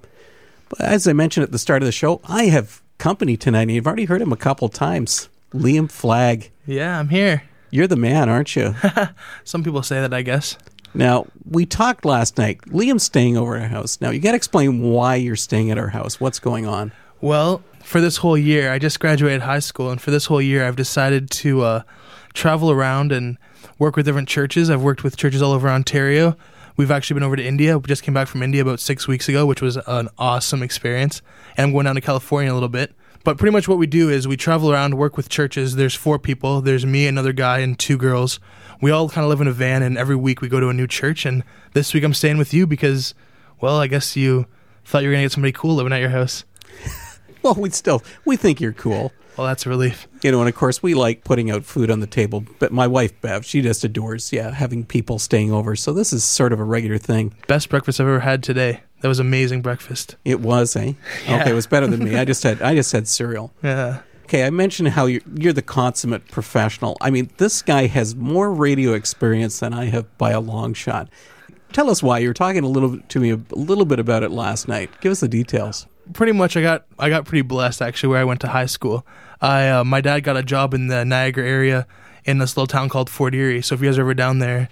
But 0.69 0.79
as 0.79 1.05
I 1.05 1.11
mentioned 1.11 1.43
at 1.43 1.51
the 1.51 1.59
start 1.59 1.81
of 1.81 1.85
the 1.85 1.91
show, 1.91 2.21
I 2.29 2.45
have 2.45 2.81
company 2.97 3.35
tonight, 3.35 3.63
and 3.63 3.71
you've 3.73 3.87
already 3.87 4.05
heard 4.05 4.21
him 4.21 4.31
a 4.31 4.37
couple 4.37 4.69
times. 4.69 5.27
Liam 5.53 5.91
Flagg. 5.91 6.49
Yeah, 6.65 6.97
I'm 6.97 7.09
here. 7.09 7.43
You're 7.71 7.87
the 7.87 7.97
man, 7.97 8.29
aren't 8.29 8.55
you? 8.55 8.73
Some 9.43 9.65
people 9.65 9.83
say 9.83 9.99
that, 9.99 10.13
I 10.13 10.21
guess. 10.21 10.57
Now, 10.93 11.27
we 11.43 11.65
talked 11.65 12.05
last 12.05 12.37
night. 12.37 12.61
Liam's 12.67 13.03
staying 13.03 13.35
over 13.35 13.57
at 13.57 13.63
our 13.63 13.67
house. 13.67 13.99
Now, 13.99 14.11
you 14.11 14.19
got 14.19 14.31
to 14.31 14.37
explain 14.37 14.81
why 14.81 15.15
you're 15.15 15.35
staying 15.35 15.71
at 15.71 15.77
our 15.77 15.89
house. 15.89 16.21
What's 16.21 16.39
going 16.39 16.65
on? 16.65 16.93
Well, 17.19 17.61
for 17.85 18.01
this 18.01 18.17
whole 18.17 18.37
year, 18.37 18.71
I 18.71 18.79
just 18.79 18.99
graduated 18.99 19.43
high 19.43 19.59
school, 19.59 19.91
and 19.91 20.01
for 20.01 20.09
this 20.09 20.25
whole 20.25 20.41
year, 20.41 20.67
I've 20.67 20.75
decided 20.75 21.29
to 21.31 21.61
uh, 21.61 21.81
travel 22.33 22.71
around 22.71 23.11
and 23.11 23.37
work 23.77 23.95
with 23.95 24.07
different 24.07 24.27
churches. 24.27 24.71
I've 24.71 24.81
worked 24.81 25.03
with 25.03 25.15
churches 25.15 25.39
all 25.39 25.51
over 25.51 25.69
Ontario. 25.69 26.35
We've 26.77 26.89
actually 26.89 27.13
been 27.13 27.23
over 27.23 27.35
to 27.35 27.45
India. 27.45 27.77
We 27.77 27.83
just 27.87 28.01
came 28.01 28.15
back 28.15 28.27
from 28.27 28.41
India 28.41 28.63
about 28.63 28.79
six 28.79 29.07
weeks 29.07 29.29
ago, 29.29 29.45
which 29.45 29.61
was 29.61 29.77
an 29.77 30.09
awesome 30.17 30.63
experience. 30.63 31.21
And 31.55 31.65
I'm 31.65 31.73
going 31.73 31.85
down 31.85 31.93
to 31.93 32.01
California 32.01 32.51
a 32.51 32.55
little 32.55 32.69
bit. 32.69 32.93
But 33.23 33.37
pretty 33.37 33.53
much 33.53 33.67
what 33.67 33.77
we 33.77 33.85
do 33.85 34.09
is 34.09 34.27
we 34.27 34.35
travel 34.35 34.71
around, 34.71 34.97
work 34.97 35.15
with 35.15 35.29
churches. 35.29 35.75
There's 35.75 35.95
four 35.95 36.17
people. 36.17 36.61
There's 36.61 36.87
me, 36.87 37.05
another 37.05 37.33
guy, 37.33 37.59
and 37.59 37.77
two 37.77 37.97
girls. 37.97 38.39
We 38.81 38.89
all 38.89 39.09
kind 39.09 39.23
of 39.23 39.29
live 39.29 39.41
in 39.41 39.47
a 39.47 39.51
van, 39.53 39.83
and 39.83 39.95
every 39.95 40.15
week 40.15 40.41
we 40.41 40.49
go 40.49 40.59
to 40.59 40.69
a 40.69 40.73
new 40.73 40.87
church. 40.87 41.23
And 41.23 41.43
this 41.73 41.93
week 41.93 42.03
I'm 42.03 42.15
staying 42.15 42.39
with 42.39 42.51
you 42.51 42.65
because, 42.65 43.13
well, 43.61 43.77
I 43.77 43.85
guess 43.85 44.15
you 44.15 44.47
thought 44.85 45.03
you 45.03 45.09
were 45.09 45.13
going 45.13 45.21
to 45.21 45.25
get 45.25 45.31
somebody 45.31 45.51
cool 45.51 45.75
living 45.75 45.93
at 45.93 46.01
your 46.01 46.09
house. 46.09 46.45
Well, 47.45 47.53
we 47.53 47.69
still 47.69 48.01
we 48.25 48.37
think 48.37 48.59
you're 48.59 48.73
cool. 48.73 49.13
Well, 49.37 49.45
that's 49.45 49.67
a 49.67 49.69
relief. 49.69 50.07
You 50.23 50.31
know, 50.31 50.39
and 50.39 50.49
of 50.49 50.55
course 50.55 50.81
we 50.81 50.95
like 50.95 51.23
putting 51.23 51.51
out 51.51 51.63
food 51.63 51.91
on 51.91 51.99
the 51.99 52.07
table. 52.07 52.43
But 52.57 52.71
my 52.71 52.87
wife 52.87 53.21
Bev, 53.21 53.45
she 53.45 53.61
just 53.61 53.83
adores, 53.83 54.33
yeah, 54.33 54.49
having 54.49 54.83
people 54.83 55.19
staying 55.19 55.51
over. 55.51 55.75
So 55.75 55.93
this 55.93 56.11
is 56.11 56.23
sort 56.23 56.53
of 56.53 56.59
a 56.59 56.63
regular 56.63 56.97
thing. 56.97 57.35
Best 57.47 57.69
breakfast 57.69 58.01
I've 58.01 58.07
ever 58.07 58.21
had 58.21 58.41
today. 58.41 58.81
That 59.01 59.09
was 59.09 59.19
amazing 59.19 59.61
breakfast. 59.61 60.15
It 60.25 60.39
was, 60.39 60.75
eh? 60.75 60.93
Yeah. 61.27 61.41
Okay, 61.41 61.51
it 61.51 61.53
was 61.53 61.67
better 61.67 61.85
than 61.85 62.03
me. 62.03 62.17
I 62.17 62.25
just 62.25 62.41
had 62.41 62.63
I 62.63 62.73
just 62.73 62.91
had 62.91 63.07
cereal. 63.07 63.53
Yeah. 63.61 64.01
Okay, 64.23 64.43
I 64.43 64.49
mentioned 64.49 64.89
how 64.89 65.05
you're, 65.05 65.21
you're 65.35 65.53
the 65.53 65.61
consummate 65.61 66.27
professional. 66.29 66.97
I 66.99 67.11
mean, 67.11 67.29
this 67.37 67.61
guy 67.61 67.85
has 67.85 68.15
more 68.15 68.51
radio 68.51 68.93
experience 68.93 69.59
than 69.59 69.71
I 69.71 69.85
have 69.85 70.17
by 70.17 70.31
a 70.31 70.39
long 70.39 70.73
shot. 70.73 71.09
Tell 71.73 71.91
us 71.91 72.01
why. 72.01 72.17
You 72.17 72.29
were 72.29 72.33
talking 72.33 72.63
a 72.63 72.67
little 72.67 72.97
to 72.97 73.19
me 73.19 73.29
a 73.29 73.39
little 73.51 73.85
bit 73.85 73.99
about 73.99 74.23
it 74.23 74.31
last 74.31 74.67
night. 74.67 74.89
Give 74.99 75.11
us 75.11 75.19
the 75.19 75.27
details. 75.27 75.85
Pretty 76.13 76.31
much, 76.31 76.55
I 76.55 76.61
got 76.61 76.85
I 76.99 77.09
got 77.09 77.25
pretty 77.25 77.41
blessed 77.41 77.81
actually 77.81 78.09
where 78.09 78.19
I 78.19 78.23
went 78.23 78.41
to 78.41 78.47
high 78.47 78.67
school. 78.67 79.05
I 79.41 79.69
uh, 79.69 79.83
my 79.83 80.01
dad 80.01 80.21
got 80.21 80.37
a 80.37 80.43
job 80.43 80.73
in 80.73 80.87
the 80.87 81.03
Niagara 81.03 81.47
area 81.47 81.87
in 82.25 82.37
this 82.37 82.55
little 82.55 82.67
town 82.67 82.89
called 82.89 83.09
Fort 83.09 83.33
Erie. 83.33 83.61
So 83.61 83.75
if 83.75 83.81
you 83.81 83.87
guys 83.87 83.97
are 83.97 84.01
ever 84.01 84.13
down 84.13 84.39
there, 84.39 84.69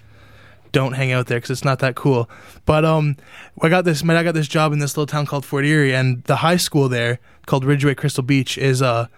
don't 0.72 0.94
hang 0.94 1.12
out 1.12 1.28
there 1.28 1.38
because 1.38 1.52
it's 1.52 1.66
not 1.66 1.80
that 1.80 1.96
cool. 1.96 2.30
But 2.66 2.86
um, 2.86 3.18
I 3.62 3.70
got 3.70 3.86
this. 3.86 4.04
My 4.04 4.14
dad 4.14 4.24
got 4.24 4.34
this 4.34 4.48
job 4.48 4.74
in 4.74 4.80
this 4.80 4.96
little 4.96 5.08
town 5.08 5.26
called 5.26 5.46
Fort 5.46 5.66
Erie, 5.66 5.94
and 5.94 6.24
the 6.26 6.38
high 6.38 6.58
school 6.58 6.90
there 6.90 7.20
called 7.46 7.66
Ridgeway 7.66 7.96
Crystal 7.96 8.24
Beach 8.24 8.58
is 8.58 8.82
a 8.82 9.10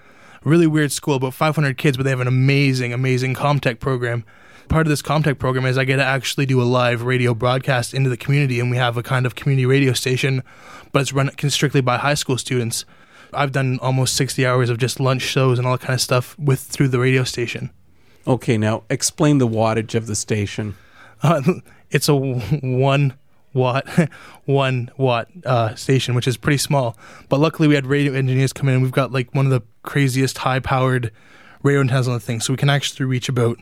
really 0.44 0.68
weird 0.68 0.92
school, 0.92 1.16
about 1.16 1.34
500 1.34 1.78
kids, 1.78 1.98
but 1.98 2.04
they 2.04 2.12
have 2.12 2.20
an 2.22 2.28
amazing, 2.28 2.94
amazing 2.94 3.34
Comtech 3.34 3.80
program. 3.80 4.24
Part 4.70 4.88
of 4.88 4.90
this 4.90 5.02
Comtech 5.02 5.38
program 5.38 5.66
is 5.66 5.78
I 5.78 5.86
get 5.86 5.98
to 5.98 6.04
actually 6.04 6.46
do 6.46 6.62
a 6.62 6.64
live 6.64 7.04
radio 7.04 7.34
broadcast 7.34 7.94
into 7.94 8.10
the 8.10 8.18
community, 8.18 8.60
and 8.60 8.72
we 8.72 8.78
have 8.78 8.98
a 8.98 9.04
kind 9.04 9.26
of 9.26 9.36
community 9.36 9.66
radio 9.66 9.94
station, 9.94 10.44
but 10.92 11.02
it's 11.02 11.14
run 11.14 11.30
strictly 11.50 11.82
by 11.82 11.98
high 11.98 12.16
school 12.16 12.38
students. 12.38 12.86
I've 13.34 13.52
done 13.52 13.80
almost 13.82 14.16
60 14.16 14.46
hours 14.46 14.70
of 14.70 14.78
just 14.78 15.00
lunch 15.00 15.22
shows 15.22 15.60
and 15.60 15.68
all 15.68 15.78
that 15.78 15.86
kind 15.86 15.94
of 15.94 16.02
stuff 16.02 16.38
with 16.40 16.60
through 16.60 16.88
the 16.90 17.00
radio 17.00 17.24
station. 17.24 17.72
Okay, 18.28 18.58
now 18.58 18.84
explain 18.90 19.38
the 19.38 19.48
wattage 19.48 19.94
of 19.94 20.08
the 20.08 20.16
station. 20.16 20.76
Uh, 21.22 21.42
it's 21.92 22.10
a 22.10 22.16
one 22.16 23.14
watt, 23.54 23.88
one 24.46 24.90
watt 24.98 25.30
uh, 25.46 25.76
station, 25.76 26.16
which 26.16 26.28
is 26.28 26.38
pretty 26.38 26.58
small. 26.58 26.98
But 27.30 27.40
luckily, 27.40 27.68
we 27.68 27.76
had 27.76 27.86
radio 27.86 28.14
engineers 28.14 28.52
come 28.52 28.68
in, 28.68 28.76
and 28.76 28.84
we've 28.84 28.92
got 28.92 29.12
like 29.12 29.34
one 29.36 29.46
of 29.46 29.52
the 29.52 29.62
craziest 29.84 30.40
high-powered 30.40 31.12
radio 31.62 31.82
antennas 31.82 32.08
on 32.08 32.16
the 32.16 32.20
thing, 32.20 32.40
so 32.40 32.52
we 32.52 32.58
can 32.58 32.70
actually 32.70 33.06
reach 33.06 33.30
about 33.30 33.60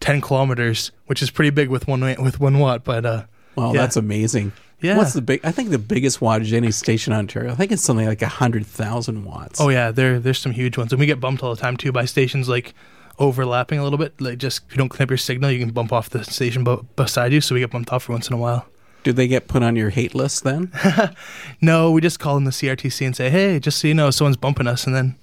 10 0.00 0.20
kilometers, 0.20 0.90
which 1.06 1.22
is 1.22 1.30
pretty 1.30 1.50
big 1.50 1.68
with 1.68 1.86
one 1.88 2.00
with 2.22 2.40
one 2.40 2.58
watt. 2.58 2.84
But 2.84 3.04
uh, 3.06 3.24
Wow, 3.56 3.72
yeah. 3.72 3.80
that's 3.80 3.96
amazing. 3.96 4.52
Yeah. 4.80 4.98
What's 4.98 5.14
the 5.14 5.22
big? 5.22 5.40
I 5.42 5.52
think 5.52 5.70
the 5.70 5.78
biggest 5.78 6.20
wattage 6.20 6.52
any 6.52 6.70
station 6.70 7.12
in 7.14 7.18
Ontario. 7.18 7.50
I 7.50 7.54
think 7.54 7.72
it's 7.72 7.82
something 7.82 8.06
like 8.06 8.20
hundred 8.20 8.66
thousand 8.66 9.24
watts. 9.24 9.58
Oh 9.60 9.70
yeah, 9.70 9.90
there 9.90 10.18
there's 10.20 10.38
some 10.38 10.52
huge 10.52 10.76
ones, 10.76 10.92
and 10.92 11.00
we 11.00 11.06
get 11.06 11.18
bumped 11.20 11.42
all 11.42 11.54
the 11.54 11.60
time 11.60 11.76
too 11.78 11.92
by 11.92 12.04
stations 12.04 12.48
like 12.48 12.74
overlapping 13.18 13.78
a 13.78 13.82
little 13.82 13.98
bit. 13.98 14.20
Like 14.20 14.36
just 14.38 14.60
if 14.66 14.72
you 14.72 14.78
don't 14.78 14.90
clip 14.90 15.10
your 15.10 15.16
signal, 15.16 15.50
you 15.50 15.58
can 15.58 15.70
bump 15.70 15.92
off 15.92 16.10
the 16.10 16.22
station 16.24 16.62
b- 16.64 16.78
beside 16.96 17.32
you. 17.32 17.40
So 17.40 17.54
we 17.54 17.60
get 17.60 17.70
bumped 17.70 17.90
off 17.92 18.02
for 18.04 18.12
once 18.12 18.28
in 18.28 18.34
a 18.34 18.36
while. 18.38 18.66
Do 19.04 19.12
they 19.14 19.26
get 19.28 19.48
put 19.48 19.62
on 19.62 19.76
your 19.76 19.88
hate 19.90 20.14
list 20.14 20.44
then? 20.44 20.70
No, 21.62 21.90
we 21.92 22.00
just 22.02 22.18
call 22.20 22.34
them 22.34 22.44
the 22.44 22.50
CRTC 22.50 23.06
and 23.06 23.16
say, 23.16 23.30
hey, 23.30 23.58
just 23.60 23.78
so 23.78 23.88
you 23.88 23.94
know, 23.94 24.10
someone's 24.10 24.36
bumping 24.36 24.66
us, 24.66 24.84
and 24.86 24.94
then 24.94 25.16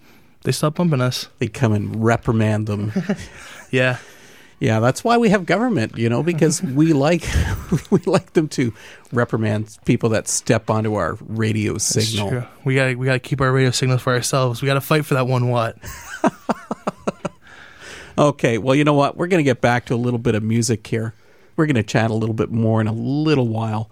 they 0.45 0.51
stop 0.51 0.75
bumping 0.75 1.01
us. 1.01 1.27
they 1.39 1.47
come 1.47 1.73
and 1.73 2.03
reprimand 2.03 2.65
them. 2.67 2.91
Yeah, 3.71 3.97
yeah, 4.63 4.79
that's 4.79 5.03
why 5.03 5.17
we 5.17 5.27
have 5.27 5.45
government, 5.45 5.97
you 5.97 6.07
know, 6.07 6.23
because 6.23 6.63
we 6.79 6.93
like 6.93 7.27
we 7.91 7.99
like 8.05 8.31
them 8.31 8.47
to 8.49 8.73
reprimand 9.11 9.77
people 9.83 10.09
that 10.09 10.29
step 10.29 10.69
onto 10.69 10.93
our 10.95 11.17
radio 11.19 11.73
that's 11.73 11.83
signal. 11.85 12.29
true. 12.29 12.43
We 12.63 12.75
gotta 12.75 12.95
we 12.95 13.05
gotta 13.05 13.19
keep 13.19 13.41
our 13.41 13.51
radio 13.51 13.71
signals 13.71 14.01
for 14.01 14.13
ourselves. 14.13 14.61
We 14.61 14.67
gotta 14.67 14.79
fight 14.79 15.05
for 15.05 15.15
that 15.15 15.27
one 15.27 15.49
watt. 15.49 15.75
Okay, 18.15 18.59
well, 18.59 18.75
you 18.75 18.83
know 18.83 18.93
what? 18.93 19.17
We're 19.17 19.25
going 19.25 19.39
to 19.39 19.43
get 19.43 19.59
back 19.59 19.85
to 19.85 19.95
a 19.95 19.97
little 19.97 20.19
bit 20.19 20.35
of 20.35 20.43
music 20.43 20.85
here. 20.85 21.15
We're 21.55 21.65
going 21.65 21.77
to 21.77 21.83
chat 21.83 22.11
a 22.11 22.13
little 22.13 22.35
bit 22.35 22.51
more 22.51 22.79
in 22.79 22.85
a 22.85 22.93
little 22.93 23.47
while. 23.47 23.89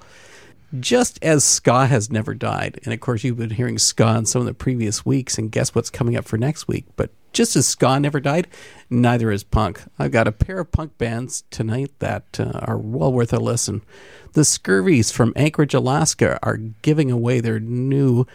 Just 0.79 1.19
as 1.21 1.43
ska 1.43 1.87
has 1.87 2.09
never 2.09 2.33
died, 2.33 2.79
and 2.85 2.93
of 2.93 3.01
course, 3.01 3.23
you've 3.23 3.37
been 3.37 3.49
hearing 3.49 3.77
ska 3.77 4.15
in 4.17 4.25
some 4.25 4.41
of 4.41 4.45
the 4.45 4.53
previous 4.53 5.05
weeks, 5.05 5.37
and 5.37 5.51
guess 5.51 5.75
what's 5.75 5.89
coming 5.89 6.15
up 6.15 6.25
for 6.25 6.37
next 6.37 6.67
week? 6.67 6.85
But 6.95 7.09
just 7.33 7.57
as 7.57 7.67
ska 7.67 7.99
never 7.99 8.21
died, 8.21 8.47
neither 8.89 9.31
is 9.31 9.43
punk. 9.43 9.81
I've 9.99 10.11
got 10.11 10.27
a 10.27 10.31
pair 10.31 10.59
of 10.59 10.71
punk 10.71 10.97
bands 10.97 11.43
tonight 11.49 11.91
that 11.99 12.39
uh, 12.39 12.59
are 12.61 12.77
well 12.77 13.11
worth 13.11 13.33
a 13.33 13.39
listen. 13.39 13.81
The 14.33 14.41
Scurvies 14.41 15.11
from 15.11 15.33
Anchorage, 15.35 15.73
Alaska 15.73 16.39
are 16.41 16.57
giving 16.57 17.11
away 17.11 17.41
their 17.41 17.59
new 17.59 18.25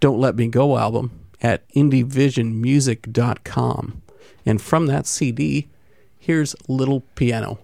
Don't 0.00 0.20
Let 0.20 0.36
Me 0.36 0.48
Go 0.48 0.76
album 0.76 1.18
at 1.40 1.66
indievisionmusic.com. 1.70 4.02
And 4.44 4.60
from 4.62 4.86
that 4.86 5.06
CD, 5.06 5.68
here's 6.18 6.54
Little 6.68 7.00
Piano. 7.14 7.58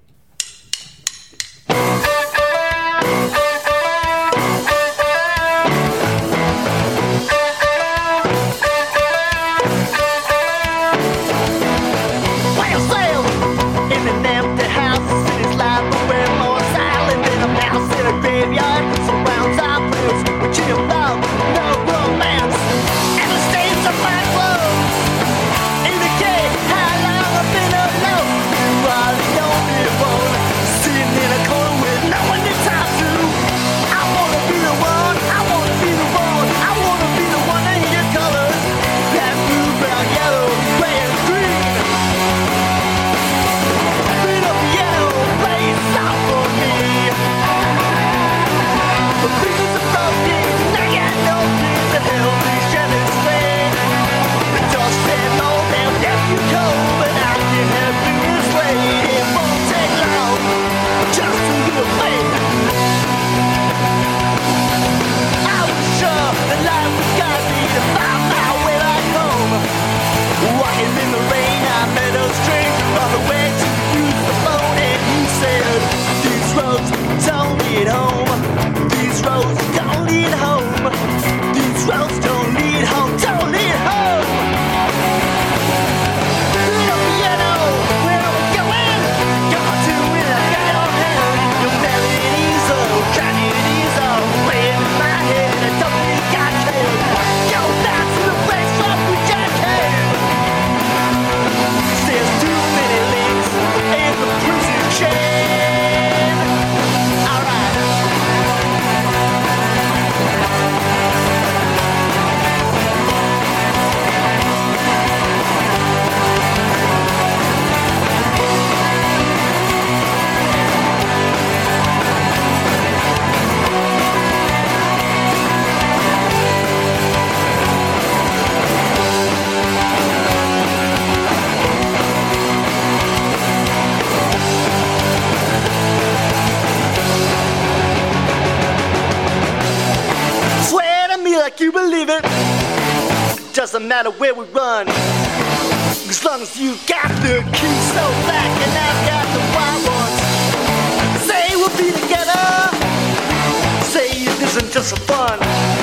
Just 154.73 154.96
for 154.96 155.00
fun. 155.03 155.81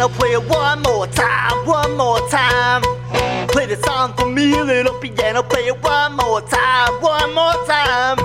Piano, 0.00 0.14
play 0.18 0.32
it 0.32 0.48
one 0.48 0.80
more 0.82 1.06
time, 1.08 1.66
one 1.66 1.96
more 1.96 2.20
time. 2.28 2.82
Play 3.48 3.66
the 3.66 3.76
song 3.84 4.14
for 4.16 4.26
me, 4.26 4.60
little 4.62 4.94
piano, 4.94 5.42
play 5.42 5.66
it 5.66 5.82
one 5.82 6.16
more 6.16 6.40
time, 6.42 6.92
one 7.02 7.34
more 7.34 7.66
time. 7.66 8.16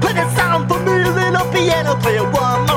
Play 0.00 0.12
the 0.12 0.30
song 0.36 0.68
for 0.68 0.78
me, 0.80 1.04
little 1.10 1.50
piano, 1.50 1.96
play 1.96 2.16
it 2.16 2.22
one 2.22 2.32
more 2.32 2.66
time, 2.66 2.67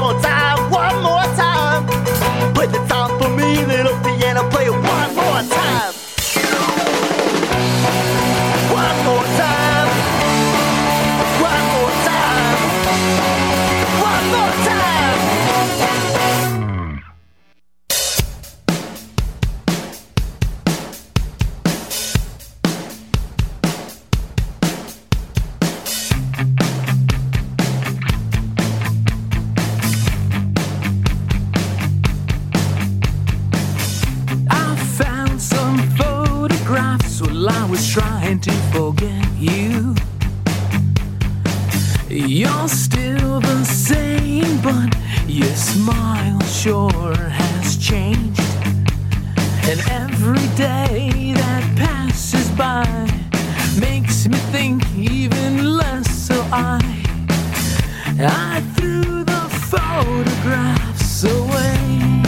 I 58.19 58.61
threw 58.75 59.23
the 59.23 59.49
photographs 59.69 61.23
away. 61.23 62.21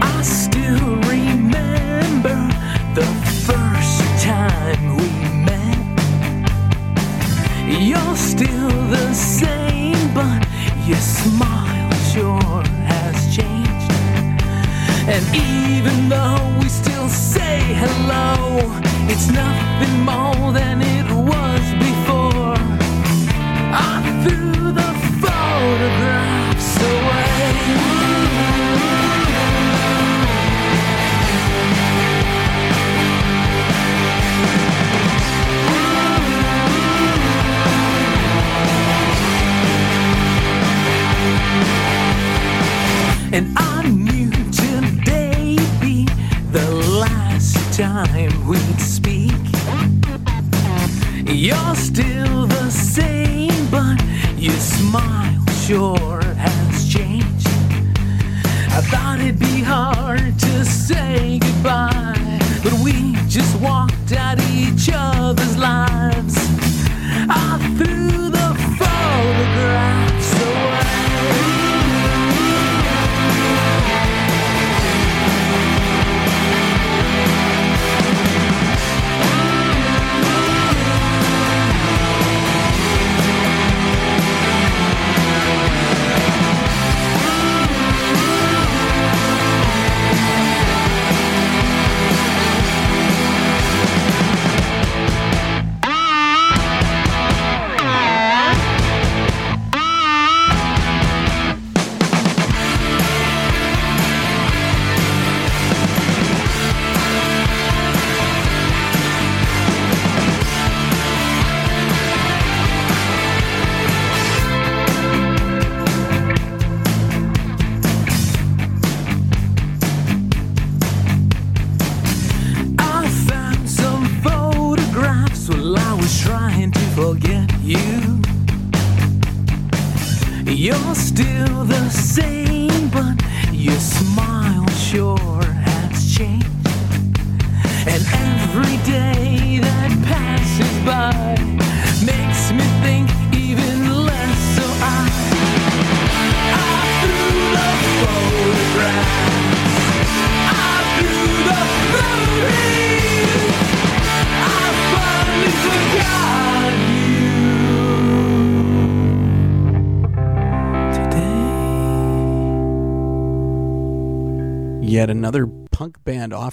I 0.00 0.22
still 0.22 0.96
remember 1.08 2.38
the 2.94 3.06
first 3.46 4.24
time 4.24 4.96
we 4.96 5.10
met. 5.44 5.78
You're 7.80 8.16
still 8.16 8.68
the 8.90 9.12
same, 9.12 10.14
but 10.14 10.46
your 10.86 10.98
smile 10.98 11.92
sure 12.12 12.38
has 12.42 12.68
changed. 12.68 12.77
And 15.10 15.24
even 15.34 16.10
though 16.10 16.58
we 16.60 16.68
still 16.68 17.08
say 17.08 17.60
hello, 17.82 18.58
it's 19.08 19.28
nothing 19.30 20.04
more 20.04 20.52
than 20.52 20.82
it 20.82 21.10
was 21.10 21.62
before. 21.86 22.56
I 23.72 24.02
threw 24.22 24.72
the 24.72 24.92
photographs 25.22 26.76
away. 26.76 27.28
And 43.32 43.56
I 43.56 43.77
time 48.06 48.46
we'd 48.46 48.80
speak. 48.80 49.32
You're 51.26 51.74
still 51.74 52.46
the 52.46 52.70
same, 52.70 53.66
but 53.70 53.98
your 54.36 54.60
smile 54.76 55.44
sure 55.66 56.22
has 56.36 56.88
changed. 56.94 57.48
I 58.76 58.80
thought 58.90 59.18
it'd 59.20 59.40
be 59.40 59.62
hard 59.62 60.38
to 60.38 60.64
say 60.64 61.40
goodbye, 61.40 62.38
but 62.62 62.74
we 62.84 63.16
just 63.26 63.60
walked 63.60 64.12
out 64.12 64.38
each 64.52 64.90
other's 64.92 65.56
lives. 65.56 66.36
I 67.28 67.58
threw 67.78 68.30
the 68.38 68.50
photographs 68.78 70.17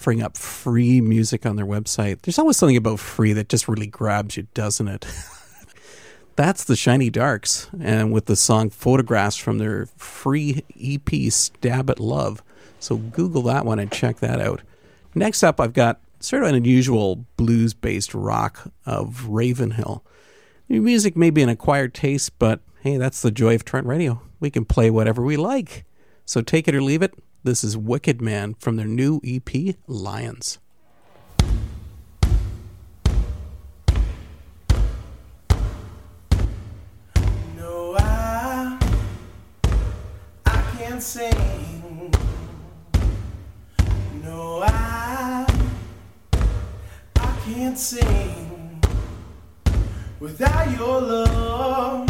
offering 0.06 0.22
up 0.22 0.38
free 0.38 1.02
music 1.02 1.48
on 1.48 1.56
their 1.56 1.66
website. 1.66 2.22
There's 2.22 2.38
always 2.38 2.58
something 2.58 2.78
about 2.78 3.00
free 3.00 3.34
that 3.34 3.50
just 3.50 3.68
really 3.68 3.88
grabs 3.88 4.38
you, 4.38 4.46
doesn't 4.54 4.88
it? 4.88 5.04
That's 6.36 6.64
the 6.64 6.76
Shiny 6.76 7.10
Darks, 7.10 7.72
and 7.82 8.14
with 8.14 8.28
the 8.28 8.36
song 8.36 8.70
Photographs 8.70 9.36
from 9.36 9.58
their 9.58 9.88
free 9.98 10.64
EP 10.80 11.32
Stab 11.32 11.90
at 11.90 12.00
Love. 12.00 12.44
So 12.80 12.98
Google 12.98 13.42
that 13.44 13.66
one 13.66 13.80
and 13.80 13.92
check 13.92 14.18
that 14.18 14.40
out. 14.40 14.62
Next 15.16 15.42
up, 15.42 15.60
I've 15.60 15.74
got 15.74 16.02
sort 16.20 16.44
of 16.44 16.50
an 16.50 16.56
unusual 16.56 17.26
blues 17.36 17.74
based 17.74 18.14
rock 18.14 18.72
of 18.86 19.28
Ravenhill. 19.28 20.06
New 20.70 20.84
music 20.84 21.18
may 21.18 21.32
be 21.32 21.42
an 21.42 21.50
acquired 21.50 21.96
taste, 21.96 22.38
but 22.38 22.60
hey, 22.82 22.98
that's 22.98 23.24
the 23.24 23.32
joy 23.32 23.56
of 23.56 23.66
Trent 23.66 23.88
Radio. 23.88 24.22
We 24.40 24.52
can 24.52 24.66
play 24.66 24.92
whatever 24.92 25.24
we 25.24 25.36
like. 25.36 25.84
So 26.26 26.42
take 26.42 26.68
it 26.68 26.76
or 26.76 26.82
leave 26.84 27.02
it. 27.02 27.16
This 27.46 27.64
is 27.64 27.78
Wicked 27.78 28.24
Man 28.24 28.56
from 28.56 28.76
their 28.76 28.88
new 28.88 29.22
EP, 29.24 29.76
Lions. 29.86 30.58
No, 37.56 37.96
I, 38.00 38.80
I 40.48 40.62
can't 40.76 41.04
sing. 41.04 42.12
No, 44.24 44.64
I, 44.64 45.46
I 47.18 47.40
can't 47.46 47.78
sing 47.78 48.82
Without 50.20 50.72
your 50.76 51.00
love, 51.00 52.10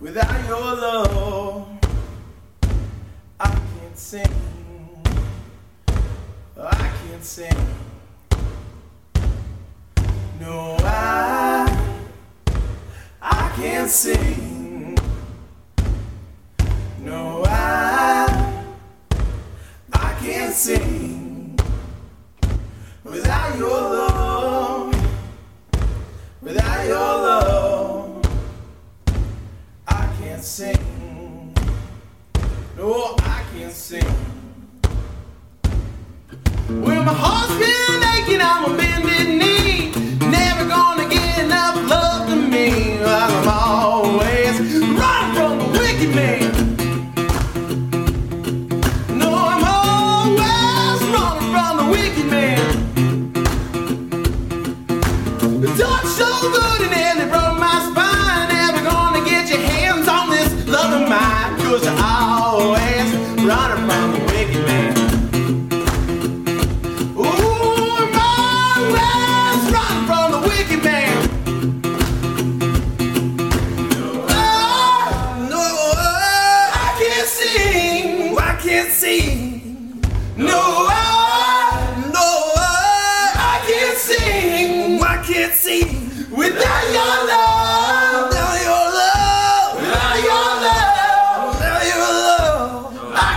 without 0.00 0.48
your 0.48 0.74
love, 0.74 1.73
sing. 4.04 4.26
I 6.60 6.92
can't 7.08 7.24
sing. 7.24 7.56
No, 10.38 10.76
I, 10.80 12.04
I 13.22 13.52
can't 13.56 13.88
sing. 13.88 14.33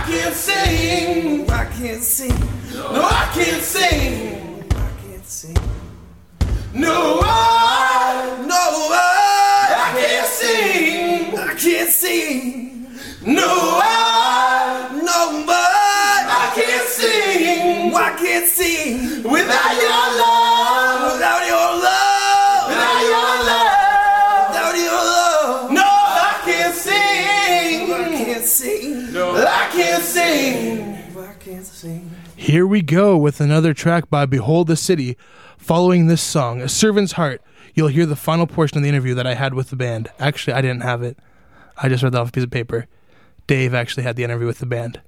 Can't 0.08 0.34
sing. 0.34 1.50
I 1.50 1.64
can't 1.66 2.02
sing. 2.02 2.40
No, 2.72 3.02
I 3.02 3.30
can't 3.34 3.62
sing. 3.62 4.64
I 4.70 4.90
can't 5.02 5.26
sing. 5.26 5.56
No, 6.74 7.20
I, 7.22 8.44
no, 8.46 8.62
I, 8.90 9.74
I 9.84 10.00
can't 10.00 10.26
sing. 10.26 11.38
I 11.38 11.54
can't 11.54 11.90
sing. 11.90 12.86
No, 13.26 13.80
I, 13.82 14.88
no, 14.94 15.44
but 15.46 15.54
I 15.54 16.52
can't 16.54 16.88
sing. 16.88 17.94
I 17.94 18.16
can't 18.18 18.46
sing 18.48 19.22
without 19.24 19.74
your 19.74 20.20
love. 20.20 20.37
Sing. 31.78 32.10
Here 32.34 32.66
we 32.66 32.82
go 32.82 33.16
with 33.16 33.40
another 33.40 33.72
track 33.72 34.10
by 34.10 34.26
Behold 34.26 34.66
the 34.66 34.76
City. 34.76 35.16
Following 35.58 36.08
this 36.08 36.20
song, 36.20 36.60
A 36.60 36.68
Servant's 36.68 37.12
Heart, 37.12 37.40
you'll 37.74 37.88
hear 37.88 38.04
the 38.04 38.16
final 38.16 38.48
portion 38.48 38.78
of 38.78 38.82
the 38.82 38.88
interview 38.88 39.14
that 39.14 39.28
I 39.28 39.34
had 39.34 39.54
with 39.54 39.70
the 39.70 39.76
band. 39.76 40.08
Actually, 40.18 40.54
I 40.54 40.60
didn't 40.60 40.82
have 40.82 41.02
it. 41.04 41.18
I 41.76 41.88
just 41.88 42.02
read 42.02 42.12
that 42.12 42.20
off 42.20 42.30
a 42.30 42.32
piece 42.32 42.42
of 42.42 42.50
paper. 42.50 42.86
Dave 43.46 43.74
actually 43.74 44.02
had 44.02 44.16
the 44.16 44.24
interview 44.24 44.46
with 44.46 44.58
the 44.58 44.66
band. 44.66 45.00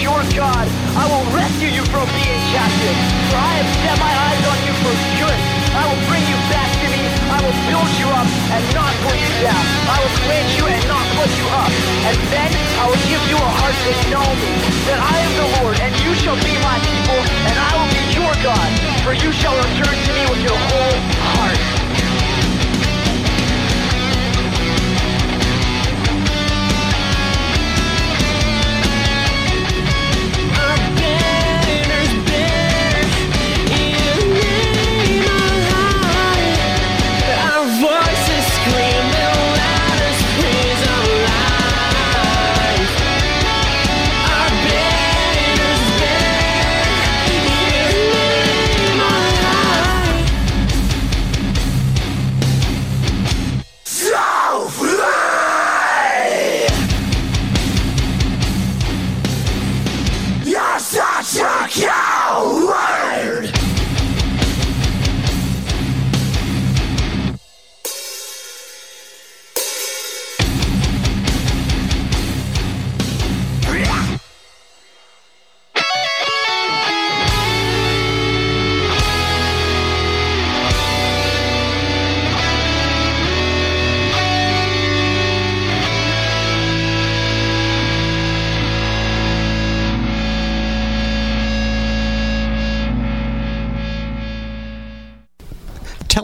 Your 0.00 0.22
God, 0.34 0.66
I 0.98 1.04
will 1.06 1.26
rescue 1.34 1.70
you 1.70 1.84
from 1.90 2.06
being 2.10 2.42
captive, 2.50 2.96
for 3.30 3.38
I 3.38 3.52
have 3.62 3.70
set 3.82 3.96
my 4.00 4.12
eyes 4.12 4.42
on 4.46 4.58
you 4.66 4.74
for 4.82 4.94
good. 5.22 5.38
I 5.74 5.82
will 5.90 6.02
bring 6.06 6.22
you 6.26 6.38
back 6.50 6.70
to 6.70 6.86
me. 6.90 7.02
I 7.34 7.38
will 7.42 7.58
build 7.66 7.90
you 7.98 8.08
up 8.14 8.28
and 8.54 8.62
not 8.74 8.92
put 9.02 9.16
you 9.18 9.32
down. 9.42 9.64
I 9.90 9.96
will 9.98 10.14
plant 10.22 10.48
you 10.54 10.64
and 10.70 10.82
not 10.86 11.04
put 11.18 11.30
you 11.34 11.46
up. 11.50 11.72
And 12.06 12.16
then 12.30 12.50
I 12.78 12.84
will 12.86 13.02
give 13.10 13.22
you 13.26 13.38
a 13.38 13.50
heart 13.58 13.74
to 13.74 13.92
know 14.10 14.26
me, 14.38 14.52
that 14.86 15.00
I 15.02 15.14
am 15.18 15.32
the 15.34 15.48
Lord, 15.58 15.76
and 15.82 15.92
you 16.02 16.14
shall 16.14 16.38
be 16.38 16.54
my 16.62 16.78
people, 16.78 17.20
and 17.50 17.56
I 17.58 17.70
will 17.74 17.90
be 17.90 18.04
your 18.14 18.34
God, 18.42 18.70
for 19.02 19.14
you 19.18 19.30
shall 19.34 19.54
return 19.54 19.94
to 19.94 20.12
me 20.14 20.22
with 20.30 20.42
your 20.46 20.58
whole 20.70 20.96
heart. 21.34 21.83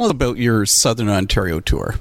Tell 0.01 0.07
us 0.07 0.13
about 0.13 0.39
your 0.39 0.65
Southern 0.65 1.11
Ontario 1.11 1.61
tour. 1.61 1.97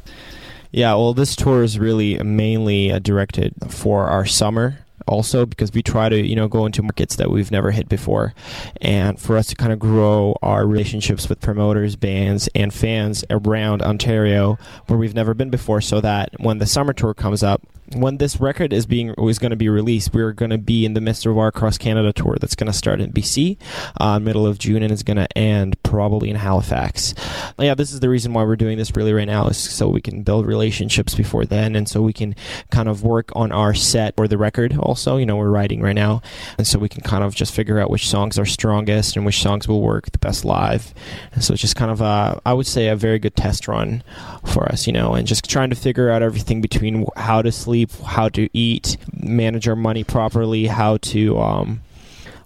Yeah, 0.71 0.93
well, 0.93 1.13
this 1.13 1.35
tour 1.35 1.63
is 1.63 1.77
really 1.77 2.17
mainly 2.23 2.93
uh, 2.93 2.99
directed 2.99 3.53
for 3.67 4.07
our 4.07 4.25
summer. 4.25 4.85
Also, 5.05 5.45
because 5.45 5.73
we 5.73 5.83
try 5.83 6.07
to, 6.07 6.25
you 6.25 6.33
know, 6.33 6.47
go 6.47 6.65
into 6.65 6.81
markets 6.81 7.17
that 7.17 7.29
we've 7.29 7.51
never 7.51 7.71
hit 7.71 7.89
before, 7.89 8.33
and 8.79 9.19
for 9.19 9.35
us 9.35 9.47
to 9.47 9.55
kind 9.55 9.73
of 9.73 9.79
grow 9.79 10.37
our 10.41 10.65
relationships 10.65 11.27
with 11.27 11.41
promoters, 11.41 11.97
bands, 11.97 12.47
and 12.55 12.73
fans 12.73 13.25
around 13.29 13.81
Ontario, 13.81 14.57
where 14.87 14.97
we've 14.97 15.13
never 15.13 15.33
been 15.33 15.49
before, 15.49 15.81
so 15.81 15.99
that 15.99 16.29
when 16.39 16.59
the 16.59 16.65
summer 16.65 16.93
tour 16.93 17.13
comes 17.13 17.43
up, 17.43 17.63
when 17.93 18.17
this 18.17 18.39
record 18.39 18.73
is 18.73 18.85
being 18.85 19.13
is 19.17 19.39
going 19.39 19.51
to 19.51 19.55
be 19.55 19.69
released, 19.69 20.13
we're 20.13 20.33
going 20.33 20.51
to 20.51 20.57
be 20.57 20.85
in 20.85 20.93
the 20.93 21.01
midst 21.01 21.25
of 21.25 21.37
our 21.37 21.51
cross 21.51 21.77
Canada 21.77 22.13
tour 22.13 22.37
that's 22.39 22.55
going 22.55 22.67
to 22.67 22.73
start 22.73 23.01
in 23.01 23.11
BC, 23.11 23.57
uh, 23.99 24.19
middle 24.19 24.45
of 24.45 24.59
June, 24.59 24.83
and 24.83 24.91
is 24.91 25.03
going 25.03 25.17
to 25.17 25.37
end 25.37 25.81
probably 25.83 26.29
in 26.29 26.35
Halifax. 26.35 27.13
Yeah, 27.57 27.75
this 27.75 27.91
is 27.91 27.99
the 27.99 28.09
reason 28.09 28.33
why 28.33 28.43
we're 28.43 28.55
doing 28.55 28.77
this 28.77 28.95
really 28.95 29.13
right 29.13 29.27
now 29.27 29.47
is 29.47 29.57
so 29.57 29.89
we 29.89 30.01
can 30.01 30.23
build 30.23 30.45
relationships 30.45 31.15
before 31.15 31.45
then, 31.45 31.75
and 31.75 31.87
so 31.87 32.01
we 32.01 32.13
can 32.13 32.35
kind 32.71 32.89
of 32.89 33.03
work 33.03 33.31
on 33.35 33.51
our 33.51 33.73
set 33.73 34.13
or 34.17 34.27
the 34.27 34.37
record. 34.37 34.77
Also, 34.77 35.17
you 35.17 35.25
know, 35.25 35.35
we're 35.35 35.49
writing 35.49 35.81
right 35.81 35.95
now, 35.95 36.21
and 36.57 36.67
so 36.67 36.79
we 36.79 36.89
can 36.89 37.01
kind 37.01 37.23
of 37.23 37.35
just 37.35 37.53
figure 37.53 37.79
out 37.79 37.89
which 37.89 38.07
songs 38.07 38.37
are 38.37 38.45
strongest 38.45 39.15
and 39.15 39.25
which 39.25 39.41
songs 39.41 39.67
will 39.67 39.81
work 39.81 40.11
the 40.11 40.19
best 40.19 40.45
live. 40.45 40.93
And 41.33 41.43
so 41.43 41.53
it's 41.53 41.61
just 41.61 41.75
kind 41.75 41.91
of 41.91 42.01
a, 42.01 42.41
I 42.45 42.53
would 42.53 42.67
say, 42.67 42.87
a 42.87 42.95
very 42.95 43.19
good 43.19 43.35
test 43.35 43.67
run 43.67 44.03
for 44.45 44.65
us, 44.71 44.87
you 44.87 44.93
know, 44.93 45.13
and 45.13 45.27
just 45.27 45.49
trying 45.49 45.69
to 45.69 45.75
figure 45.75 46.09
out 46.09 46.21
everything 46.21 46.61
between 46.61 47.05
how 47.15 47.41
to 47.41 47.51
sleep, 47.51 47.78
how 47.85 48.29
to 48.29 48.49
eat, 48.53 48.97
manage 49.13 49.67
our 49.67 49.75
money 49.75 50.03
properly, 50.03 50.67
how 50.67 50.97
to 50.97 51.39
um, 51.39 51.81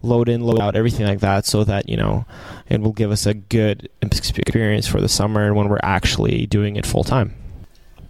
load 0.01 0.29
in, 0.29 0.41
load 0.41 0.59
out, 0.59 0.75
everything 0.75 1.05
like 1.05 1.21
that, 1.21 1.45
so 1.45 1.63
that 1.63 1.89
you 1.89 1.97
know 1.97 2.25
it 2.69 2.81
will 2.81 2.91
give 2.91 3.11
us 3.11 3.25
a 3.25 3.33
good 3.33 3.89
experience 4.01 4.87
for 4.87 5.01
the 5.01 5.09
summer 5.09 5.53
when 5.53 5.69
we're 5.69 5.79
actually 5.81 6.45
doing 6.45 6.75
it 6.75 6.85
full 6.85 7.03
time. 7.03 7.33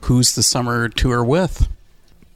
Who's 0.01 0.35
the 0.35 0.43
summer 0.43 0.89
tour 0.89 1.23
with? 1.23 1.69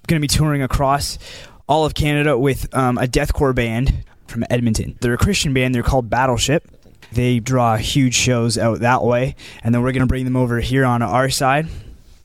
Going 0.08 0.22
to 0.22 0.24
be 0.26 0.28
touring 0.28 0.62
across 0.62 1.20
all 1.68 1.86
of 1.86 1.94
Canada 1.94 2.38
with 2.38 2.74
um, 2.74 2.98
a 2.98 3.08
deathcore 3.08 3.54
band 3.54 4.06
from 4.28 4.46
Edmonton. 4.50 4.98
They're 5.02 5.16
a 5.16 5.18
Christian 5.18 5.54
band. 5.54 5.76
They're 5.76 5.84
called 5.84 6.10
Battleship. 6.10 6.66
They 7.12 7.40
draw 7.40 7.76
huge 7.78 8.16
shows 8.16 8.58
out 8.58 8.80
that 8.80 9.04
way, 9.04 9.36
and 9.64 9.74
then 9.74 9.82
we're 9.82 9.92
going 9.92 10.02
to 10.02 10.08
bring 10.08 10.26
them 10.26 10.36
over 10.36 10.60
here 10.60 10.86
on 10.86 11.02
our 11.02 11.30
side 11.30 11.68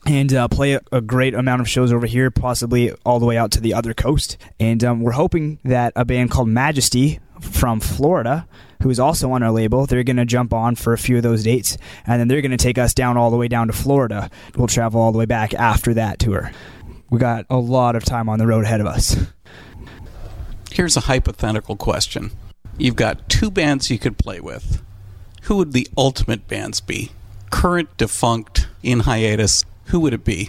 and 0.07 0.33
uh, 0.33 0.49
play 0.49 0.75
a, 0.75 0.81
a 0.91 1.01
great 1.01 1.35
amount 1.35 1.61
of 1.61 1.69
shows 1.69 1.93
over 1.93 2.07
here, 2.07 2.31
possibly 2.31 2.93
all 3.05 3.21
the 3.21 3.27
way 3.27 3.37
out 3.37 3.51
to 3.53 3.61
the 3.61 3.75
other 3.75 3.95
coast. 3.95 4.37
And 4.59 4.83
um, 4.83 5.01
we're 5.01 5.13
hoping 5.13 5.59
that 5.65 5.93
a 5.97 6.05
band 6.05 6.31
called 6.31 6.49
Majesty 6.49 7.21
from 7.41 7.81
Florida, 7.81 8.47
who 8.83 8.91
is 8.91 9.01
also 9.01 9.31
on 9.33 9.43
our 9.43 9.51
label, 9.51 9.87
they're 9.87 10.03
going 10.03 10.17
to 10.17 10.25
jump 10.25 10.53
on 10.53 10.75
for 10.75 10.93
a 10.93 10.99
few 10.99 11.17
of 11.17 11.23
those 11.23 11.43
dates, 11.45 11.77
and 12.07 12.21
then 12.21 12.29
they're 12.29 12.41
going 12.41 12.51
to 12.51 12.57
take 12.57 12.79
us 12.79 12.95
down 12.95 13.17
all 13.17 13.31
the 13.31 13.37
way 13.37 13.49
down 13.49 13.69
to 13.69 13.73
Florida. 13.73 14.31
We'll 14.57 14.67
travel 14.67 15.01
all 15.01 15.13
the 15.13 15.19
way 15.19 15.27
back 15.27 15.55
after 15.55 15.95
that 15.95 16.19
tour. 16.19 16.53
We 17.11 17.19
got 17.19 17.47
a 17.51 17.59
lot 17.59 17.95
of 17.95 18.05
time 18.05 18.29
on 18.29 18.39
the 18.39 18.47
road 18.47 18.65
ahead 18.65 18.81
of 18.81 18.87
us. 18.87 19.17
Here's 20.71 20.97
a 20.97 21.01
hypothetical 21.01 21.77
question. 21.77 22.31
You've 22.79 22.97
got 22.97 23.29
two 23.29 23.51
bands 23.51 23.91
you 23.91 23.99
could 23.99 24.19
play 24.19 24.41
with. 24.41 24.83
Who 25.43 25.57
would 25.57 25.73
the 25.73 25.87
ultimate 25.97 26.49
bands 26.49 26.81
be? 26.81 27.13
Current, 27.51 27.95
defunct, 27.99 28.69
in 28.83 29.01
hiatus. 29.01 29.65
Who 29.93 30.01
would 30.01 30.15
it 30.15 30.25
be? 30.25 30.49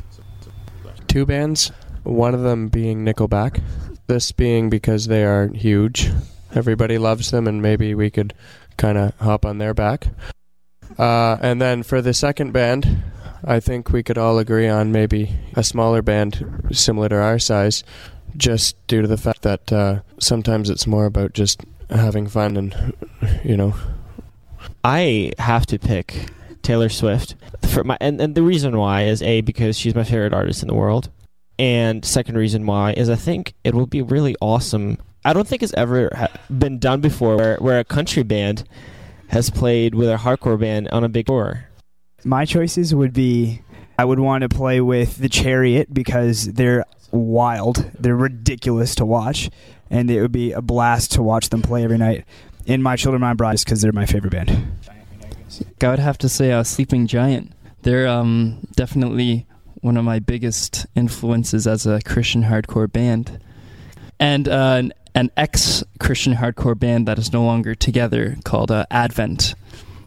Two 1.10 1.26
bands, 1.26 1.70
one 2.04 2.34
of 2.34 2.44
them 2.44 2.70
being 2.70 3.04
Nickelback. 3.04 3.62
This 4.08 4.32
being 4.32 4.70
because 4.70 5.08
they 5.08 5.26
are 5.26 5.50
huge. 5.50 6.10
Everybody 6.56 6.98
loves 6.98 7.32
them, 7.32 7.46
and 7.46 7.62
maybe 7.62 7.94
we 7.94 8.10
could 8.10 8.34
kind 8.78 8.98
of 8.98 9.14
hop 9.20 9.46
on 9.46 9.58
their 9.58 9.74
back. 9.74 10.08
Uh, 10.98 11.36
and 11.42 11.62
then 11.62 11.84
for 11.84 12.02
the 12.02 12.14
second 12.14 12.54
band, 12.54 13.04
I 13.44 13.60
think 13.60 13.92
we 13.92 14.02
could 14.02 14.18
all 14.18 14.40
agree 14.40 14.70
on 14.70 14.94
maybe 14.94 15.36
a 15.56 15.64
smaller 15.66 16.02
band 16.02 16.70
similar 16.72 17.10
to 17.10 17.22
our 17.22 17.38
size, 17.38 17.84
just 18.38 18.78
due 18.88 19.02
to 19.02 19.10
the 19.10 19.18
fact 19.18 19.42
that 19.42 19.74
uh, 19.74 20.00
sometimes 20.20 20.70
it's 20.70 20.88
more 20.88 21.06
about 21.06 21.34
just 21.34 21.60
having 21.90 22.28
fun 22.28 22.56
and, 22.56 22.94
you 23.44 23.58
know. 23.58 23.76
I 24.86 25.34
have 25.38 25.66
to 25.66 25.80
pick 25.80 26.30
Taylor 26.64 26.90
Swift 26.90 27.36
for 27.68 27.84
my, 27.84 27.98
and, 28.02 28.20
and 28.20 28.36
the 28.36 28.42
reason 28.42 28.78
why 28.78 29.04
is 29.04 29.22
a 29.22 29.42
because 29.42 29.78
she's 29.78 29.94
my 29.94 30.04
favorite 30.04 30.34
artist 30.34 30.62
in 30.62 30.68
the 30.68 30.74
world, 30.74 31.10
and 31.60 32.04
second 32.04 32.38
reason 32.38 32.66
why 32.66 32.94
is 32.94 33.10
I 33.10 33.16
think 33.16 33.54
it 33.64 33.76
will 33.76 33.86
be 33.86 34.02
really 34.02 34.36
awesome. 34.42 34.98
I 35.24 35.34
don't 35.34 35.48
think 35.48 35.62
it's 35.62 35.74
ever 35.76 36.10
ha- 36.16 36.28
been 36.50 36.80
done 36.80 37.02
before 37.02 37.38
where, 37.38 37.58
where 37.58 37.80
a 37.80 37.84
country 37.84 38.24
band 38.24 38.64
has 39.28 39.50
played 39.50 39.96
with 39.96 40.10
a 40.10 40.18
hardcore 40.18 40.60
band 40.60 40.90
on 40.90 41.04
a 41.04 41.10
big 41.10 41.28
tour. 41.28 41.70
My 42.24 42.46
choices 42.46 42.96
would 42.96 43.14
be 43.14 43.62
I 43.98 44.06
would 44.06 44.20
want 44.20 44.42
to 44.42 44.50
play 44.50 44.82
with 44.82 45.18
the 45.18 45.30
Chariot 45.30 45.94
because 45.94 46.54
they're 46.54 46.86
wild. 47.12 47.92
They're 48.00 48.16
ridiculous 48.16 48.96
to 48.96 49.06
watch, 49.06 49.50
and 49.90 50.10
it 50.10 50.22
would 50.22 50.32
be 50.32 50.52
a 50.52 50.62
blast 50.62 51.12
to 51.14 51.24
watch 51.24 51.50
them 51.50 51.62
play 51.62 51.84
every 51.84 51.98
night. 51.98 52.26
In 52.66 52.82
My 52.82 52.96
Children, 52.96 53.22
My 53.22 53.34
Bride, 53.34 53.60
because 53.60 53.82
they're 53.82 53.92
my 53.92 54.06
favorite 54.06 54.32
band. 54.32 54.80
I 55.82 55.90
would 55.90 56.00
have 56.00 56.18
to 56.20 56.30
say 56.30 56.52
uh, 56.52 56.64
Sleeping 56.64 57.08
Giant. 57.08 57.54
They're 57.82 58.08
um, 58.08 58.68
definitely 58.76 59.46
one 59.82 59.98
of 59.98 60.06
my 60.06 60.20
biggest 60.20 60.86
influences 60.96 61.68
as 61.68 61.86
a 61.86 62.00
Christian 62.02 62.44
hardcore 62.44 62.92
band. 62.92 63.40
And 64.20 64.48
uh, 64.48 64.76
an, 64.80 64.94
an 65.14 65.32
ex 65.36 65.84
Christian 66.00 66.36
hardcore 66.36 66.80
band 66.80 67.08
that 67.08 67.20
is 67.20 67.34
no 67.34 67.44
longer 67.44 67.76
together 67.76 68.38
called 68.46 68.72
uh, 68.72 68.86
Advent. 68.90 69.56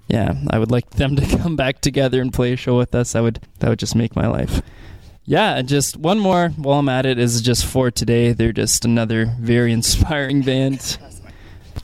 Yeah, 0.09 0.35
I 0.51 0.59
would 0.59 0.71
like 0.71 0.91
them 0.91 1.17
to 1.17 1.39
come 1.39 1.57
back 1.57 1.81
together 1.81 2.21
and 2.23 2.33
play 2.33 2.53
a 2.53 2.57
show 2.57 2.77
with 2.77 2.95
us. 2.95 3.13
That 3.13 3.23
would 3.23 3.41
that 3.59 3.69
would 3.69 3.79
just 3.79 3.95
make 3.95 4.17
my 4.17 4.27
life. 4.27 4.63
Yeah, 5.29 5.57
and 5.57 5.69
just 5.69 5.97
one 5.97 6.21
more 6.21 6.51
while 6.51 6.79
I'm 6.79 6.89
at 6.89 7.05
it 7.05 7.19
is 7.19 7.43
just 7.43 7.67
for 7.67 7.91
today. 7.91 8.33
They're 8.33 8.53
just 8.53 8.85
another 8.85 9.35
very 9.41 9.73
inspiring 9.75 10.43
band. 10.43 10.99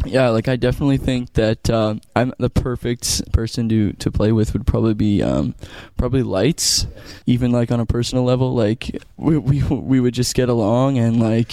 Yeah, 0.05 0.31
like 0.31 0.49
I 0.49 0.57
definitely 0.57 0.97
think 0.97 1.35
that 1.35 1.71
um, 1.71 2.01
I'm 2.17 2.33
the 2.39 2.51
perfect 2.51 3.33
person 3.33 3.69
to 3.69 3.93
to 3.95 4.11
play 4.11 4.33
with 4.33 4.53
would 4.53 4.67
probably 4.67 4.95
be 4.95 5.23
um, 5.23 5.55
probably 5.97 6.23
lights, 6.23 6.87
even 7.27 7.53
like 7.53 7.71
on 7.71 7.81
a 7.81 7.87
personal 7.87 8.25
level. 8.25 8.55
Like 8.55 9.03
we 9.17 9.39
we 9.39 9.63
we 9.63 10.01
would 10.01 10.15
just 10.15 10.35
get 10.35 10.49
along 10.49 10.99
and 10.99 11.21
like, 11.21 11.53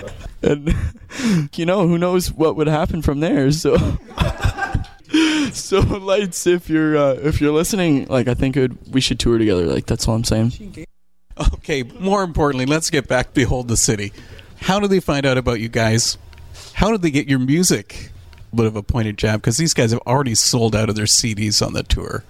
and 0.42 0.74
you 1.54 1.66
know 1.66 1.86
who 1.86 1.98
knows 1.98 2.32
what 2.32 2.56
would 2.56 2.68
happen 2.68 3.02
from 3.02 3.20
there. 3.20 3.50
So. 3.52 3.76
So 5.52 5.80
lights, 5.80 6.46
if 6.46 6.70
you're 6.70 6.96
uh, 6.96 7.12
if 7.12 7.38
you're 7.38 7.52
listening, 7.52 8.06
like 8.06 8.28
I 8.28 8.32
think 8.32 8.56
would, 8.56 8.78
we 8.94 9.02
should 9.02 9.20
tour 9.20 9.36
together. 9.36 9.66
Like 9.66 9.84
that's 9.84 10.08
all 10.08 10.14
I'm 10.14 10.24
saying. 10.24 10.86
Okay, 11.54 11.82
more 11.82 12.22
importantly, 12.22 12.64
let's 12.64 12.88
get 12.88 13.08
back 13.08 13.34
Behold 13.34 13.68
the 13.68 13.76
City. 13.76 14.12
How 14.62 14.80
did 14.80 14.88
they 14.88 15.00
find 15.00 15.26
out 15.26 15.36
about 15.36 15.60
you 15.60 15.68
guys? 15.68 16.16
How 16.74 16.90
did 16.90 17.02
they 17.02 17.10
get 17.10 17.28
your 17.28 17.38
music? 17.38 18.10
A 18.52 18.56
Bit 18.56 18.66
of 18.66 18.76
a 18.76 18.82
pointed 18.82 19.18
jab 19.18 19.40
because 19.40 19.56
these 19.56 19.74
guys 19.74 19.92
have 19.92 20.00
already 20.00 20.34
sold 20.34 20.76
out 20.76 20.88
of 20.88 20.96
their 20.96 21.06
CDs 21.06 21.64
on 21.64 21.72
the 21.72 21.82
tour. 21.82 22.24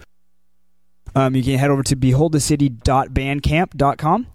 Um, 1.14 1.36
you 1.36 1.42
can 1.42 1.58
head 1.58 1.70
over 1.70 1.82
to 1.82 1.96
beholdthecity.bandcamp.com 1.96 4.26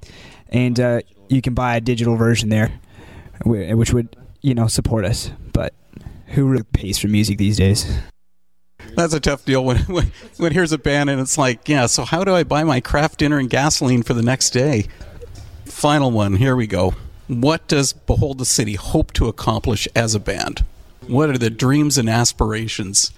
and 0.49 0.79
uh, 0.79 1.01
you 1.27 1.41
can 1.41 1.53
buy 1.53 1.75
a 1.75 1.81
digital 1.81 2.15
version 2.15 2.49
there, 2.49 2.71
which 3.45 3.93
would, 3.93 4.15
you 4.41 4.53
know, 4.53 4.67
support 4.67 5.05
us. 5.05 5.31
But 5.53 5.73
who 6.27 6.45
really 6.45 6.63
pays 6.63 6.99
for 6.99 7.07
music 7.07 7.37
these 7.37 7.57
days? 7.57 7.97
That's 8.95 9.13
a 9.13 9.19
tough 9.19 9.45
deal 9.45 9.63
when, 9.63 9.77
when 9.87 10.11
when 10.37 10.51
here's 10.51 10.71
a 10.71 10.77
band 10.77 11.09
and 11.09 11.19
it's 11.19 11.37
like, 11.37 11.67
yeah, 11.67 11.87
so 11.87 12.03
how 12.03 12.23
do 12.23 12.35
I 12.35 12.43
buy 12.43 12.63
my 12.63 12.79
craft 12.79 13.19
dinner 13.19 13.39
and 13.39 13.49
gasoline 13.49 14.03
for 14.03 14.13
the 14.13 14.23
next 14.23 14.51
day? 14.51 14.87
Final 15.65 16.11
one, 16.11 16.35
here 16.35 16.55
we 16.55 16.67
go. 16.67 16.93
What 17.27 17.67
does 17.67 17.93
Behold 17.93 18.37
the 18.37 18.45
City 18.45 18.75
hope 18.75 19.11
to 19.13 19.27
accomplish 19.27 19.87
as 19.95 20.15
a 20.15 20.19
band? 20.19 20.63
What 21.07 21.29
are 21.29 21.37
the 21.37 21.49
dreams 21.49 21.97
and 21.97 22.09
aspirations? 22.09 23.11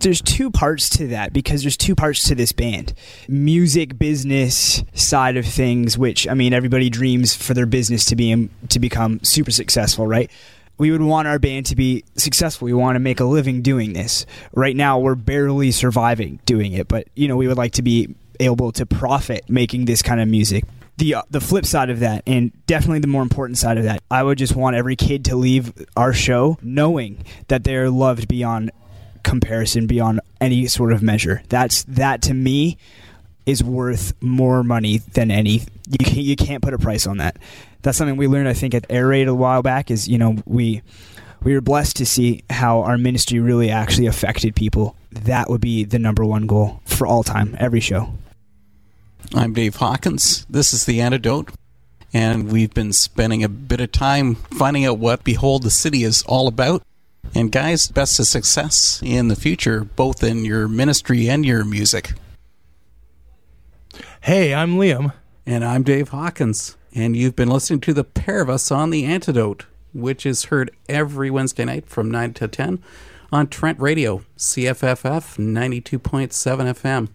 there's 0.00 0.20
two 0.20 0.50
parts 0.50 0.90
to 0.90 1.08
that 1.08 1.32
because 1.32 1.62
there's 1.62 1.76
two 1.76 1.94
parts 1.94 2.24
to 2.24 2.34
this 2.34 2.52
band. 2.52 2.92
Music 3.28 3.98
business 3.98 4.82
side 4.94 5.36
of 5.36 5.46
things 5.46 5.96
which 5.96 6.28
i 6.28 6.34
mean 6.34 6.52
everybody 6.52 6.90
dreams 6.90 7.34
for 7.34 7.54
their 7.54 7.66
business 7.66 8.04
to 8.04 8.16
be 8.16 8.32
um, 8.32 8.50
to 8.68 8.78
become 8.78 9.22
super 9.22 9.50
successful 9.50 10.06
right? 10.06 10.30
We 10.78 10.90
would 10.90 11.02
want 11.02 11.26
our 11.26 11.38
band 11.38 11.64
to 11.66 11.76
be 11.76 12.04
successful. 12.16 12.66
We 12.66 12.74
want 12.74 12.96
to 12.96 13.00
make 13.00 13.18
a 13.18 13.24
living 13.24 13.62
doing 13.62 13.94
this. 13.94 14.26
Right 14.52 14.76
now 14.76 14.98
we're 14.98 15.14
barely 15.14 15.70
surviving 15.70 16.40
doing 16.44 16.72
it 16.72 16.88
but 16.88 17.08
you 17.14 17.28
know 17.28 17.36
we 17.36 17.48
would 17.48 17.58
like 17.58 17.72
to 17.72 17.82
be 17.82 18.14
able 18.38 18.72
to 18.72 18.84
profit 18.84 19.48
making 19.48 19.86
this 19.86 20.02
kind 20.02 20.20
of 20.20 20.28
music 20.28 20.64
the 20.98 21.14
uh, 21.14 21.22
the 21.30 21.40
flip 21.40 21.66
side 21.66 21.90
of 21.90 22.00
that, 22.00 22.22
and 22.26 22.52
definitely 22.66 23.00
the 23.00 23.06
more 23.06 23.22
important 23.22 23.58
side 23.58 23.78
of 23.78 23.84
that, 23.84 24.02
I 24.10 24.22
would 24.22 24.38
just 24.38 24.56
want 24.56 24.76
every 24.76 24.96
kid 24.96 25.26
to 25.26 25.36
leave 25.36 25.72
our 25.96 26.12
show 26.12 26.58
knowing 26.62 27.24
that 27.48 27.64
they're 27.64 27.90
loved 27.90 28.28
beyond 28.28 28.70
comparison, 29.22 29.86
beyond 29.86 30.20
any 30.40 30.66
sort 30.66 30.92
of 30.92 31.02
measure. 31.02 31.42
That's 31.48 31.82
that 31.84 32.22
to 32.22 32.34
me 32.34 32.78
is 33.44 33.62
worth 33.62 34.14
more 34.20 34.62
money 34.62 34.98
than 34.98 35.30
any. 35.30 35.62
You 35.88 35.98
can't, 35.98 36.16
you 36.16 36.36
can't 36.36 36.62
put 36.62 36.74
a 36.74 36.78
price 36.78 37.06
on 37.06 37.18
that. 37.18 37.36
That's 37.82 37.96
something 37.98 38.16
we 38.16 38.26
learned, 38.26 38.48
I 38.48 38.54
think, 38.54 38.74
at 38.74 38.86
Air 38.90 39.06
Raid 39.08 39.28
a 39.28 39.34
while 39.34 39.62
back. 39.62 39.90
Is 39.90 40.08
you 40.08 40.18
know 40.18 40.36
we 40.46 40.82
we 41.42 41.54
were 41.54 41.60
blessed 41.60 41.96
to 41.96 42.06
see 42.06 42.42
how 42.48 42.80
our 42.80 42.96
ministry 42.96 43.38
really 43.38 43.70
actually 43.70 44.06
affected 44.06 44.56
people. 44.56 44.96
That 45.12 45.50
would 45.50 45.60
be 45.60 45.84
the 45.84 45.98
number 45.98 46.24
one 46.24 46.46
goal 46.46 46.80
for 46.84 47.06
all 47.06 47.22
time, 47.22 47.56
every 47.60 47.80
show. 47.80 48.12
I'm 49.34 49.52
Dave 49.52 49.76
Hawkins. 49.76 50.46
This 50.48 50.72
is 50.72 50.84
The 50.84 51.00
Antidote. 51.00 51.50
And 52.12 52.50
we've 52.50 52.72
been 52.72 52.92
spending 52.92 53.42
a 53.42 53.48
bit 53.48 53.80
of 53.80 53.92
time 53.92 54.36
finding 54.36 54.84
out 54.84 54.98
what 54.98 55.24
Behold 55.24 55.62
the 55.62 55.70
City 55.70 56.04
is 56.04 56.22
all 56.22 56.48
about. 56.48 56.82
And 57.34 57.50
guys, 57.50 57.88
best 57.88 58.18
of 58.20 58.26
success 58.26 59.00
in 59.04 59.28
the 59.28 59.36
future, 59.36 59.84
both 59.84 60.22
in 60.22 60.44
your 60.44 60.68
ministry 60.68 61.28
and 61.28 61.44
your 61.44 61.64
music. 61.64 62.12
Hey, 64.20 64.54
I'm 64.54 64.76
Liam. 64.76 65.12
And 65.44 65.64
I'm 65.64 65.82
Dave 65.82 66.10
Hawkins. 66.10 66.76
And 66.94 67.16
you've 67.16 67.36
been 67.36 67.50
listening 67.50 67.80
to 67.80 67.92
The 67.92 68.04
Pair 68.04 68.40
of 68.40 68.48
Us 68.48 68.70
on 68.70 68.90
The 68.90 69.04
Antidote, 69.04 69.66
which 69.92 70.24
is 70.24 70.44
heard 70.44 70.70
every 70.88 71.30
Wednesday 71.30 71.64
night 71.64 71.88
from 71.88 72.10
9 72.10 72.32
to 72.34 72.48
10 72.48 72.82
on 73.32 73.48
Trent 73.48 73.80
Radio, 73.80 74.22
CFFF 74.38 75.36
92.7 75.36 75.98
FM. 76.30 77.08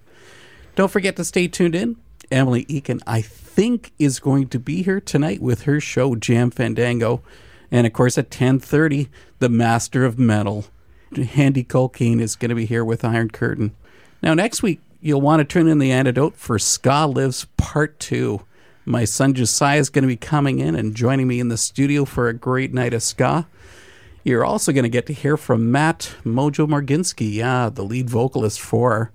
Don't 0.76 0.92
forget 0.92 1.16
to 1.18 1.26
stay 1.26 1.48
tuned 1.48 1.76
in. 1.76 1.98
Emily 2.32 2.66
Eakin, 2.66 3.02
I 3.06 3.22
think, 3.22 3.92
is 4.00 4.20
going 4.20 4.48
to 4.50 4.60
be 4.60 4.84
here 4.84 5.02
tonight 5.02 5.42
with 5.42 5.64
her 5.64 5.82
show 5.82 6.16
Jam 6.16 6.50
Fandango. 6.50 7.22
And 7.70 7.86
of 7.86 7.94
course, 7.94 8.18
at 8.18 8.30
10.30, 8.30 9.10
the 9.40 9.50
Master 9.50 10.06
of 10.06 10.18
Metal, 10.18 10.66
Handy 11.16 11.64
Colkeen, 11.64 12.22
is 12.22 12.38
going 12.38 12.50
to 12.50 12.56
be 12.56 12.66
here 12.66 12.86
with 12.86 13.04
Iron 13.04 13.30
Curtain. 13.30 13.76
Now, 14.24 14.34
next 14.34 14.64
week, 14.64 14.80
you'll 15.02 15.22
want 15.22 15.42
to 15.42 15.46
turn 15.46 15.68
in 15.68 15.80
the 15.80 15.92
antidote 15.92 16.38
for 16.38 16.58
Ska 16.58 17.06
Lives 17.06 17.46
Part 17.58 18.00
2. 18.00 18.42
My 18.86 19.04
son 19.04 19.34
Josiah 19.34 19.80
is 19.80 19.90
going 19.90 20.04
to 20.04 20.08
be 20.08 20.16
coming 20.16 20.60
in 20.60 20.76
and 20.76 20.96
joining 20.96 21.28
me 21.28 21.40
in 21.40 21.50
the 21.50 21.58
studio 21.58 22.06
for 22.06 22.30
a 22.30 22.34
great 22.34 22.74
night 22.74 22.94
of 22.94 23.04
ska. 23.04 23.48
You're 24.24 24.46
also 24.46 24.72
going 24.72 24.84
to 24.84 24.90
get 24.90 25.06
to 25.08 25.14
hear 25.14 25.36
from 25.36 25.72
Matt 25.72 26.16
Mojo 26.24 26.68
Morginsky, 26.68 27.34
yeah, 27.34 27.70
the 27.70 27.84
lead 27.84 28.10
vocalist 28.10 28.62
for 28.62 29.12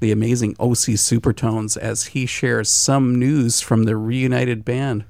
the 0.00 0.12
amazing 0.12 0.52
OC 0.58 0.96
Supertones, 0.96 1.76
as 1.76 2.06
he 2.06 2.26
shares 2.26 2.68
some 2.68 3.18
news 3.18 3.60
from 3.60 3.84
the 3.84 3.96
reunited 3.96 4.64
band. 4.64 5.04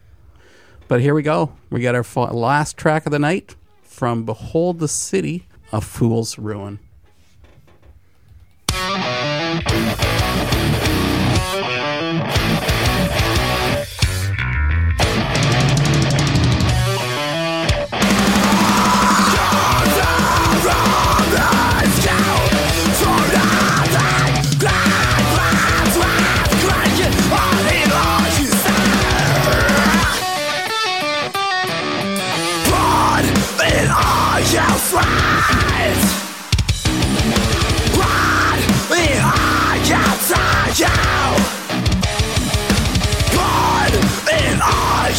But 0.89 1.01
here 1.01 1.15
we 1.15 1.23
go. 1.23 1.53
We 1.71 1.81
got 1.81 1.95
our 1.95 2.33
last 2.33 2.77
track 2.77 3.07
of 3.07 3.13
the 3.13 3.19
night 3.19 3.57
from 3.83 4.25
Behold 4.25 4.79
the 4.79 4.89
City, 4.89 5.47
A 5.73 5.81
Fool's 5.81 6.39
Ruin. 6.39 6.79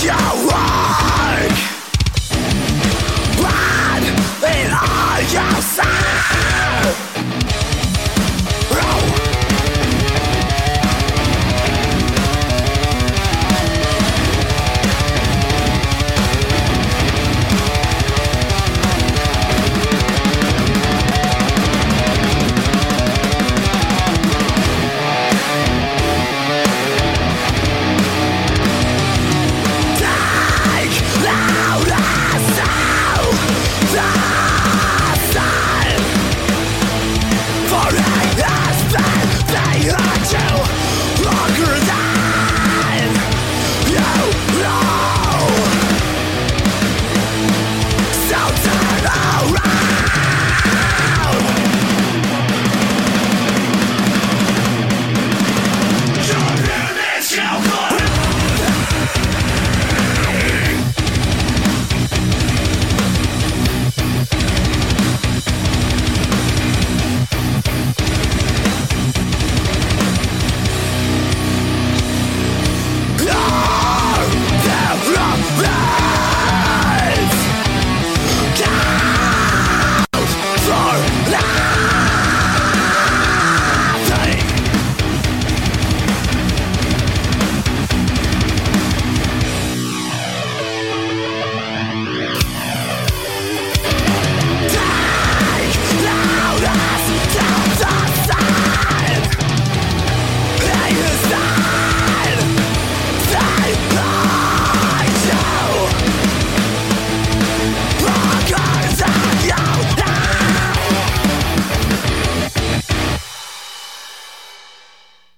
Your 0.03 0.46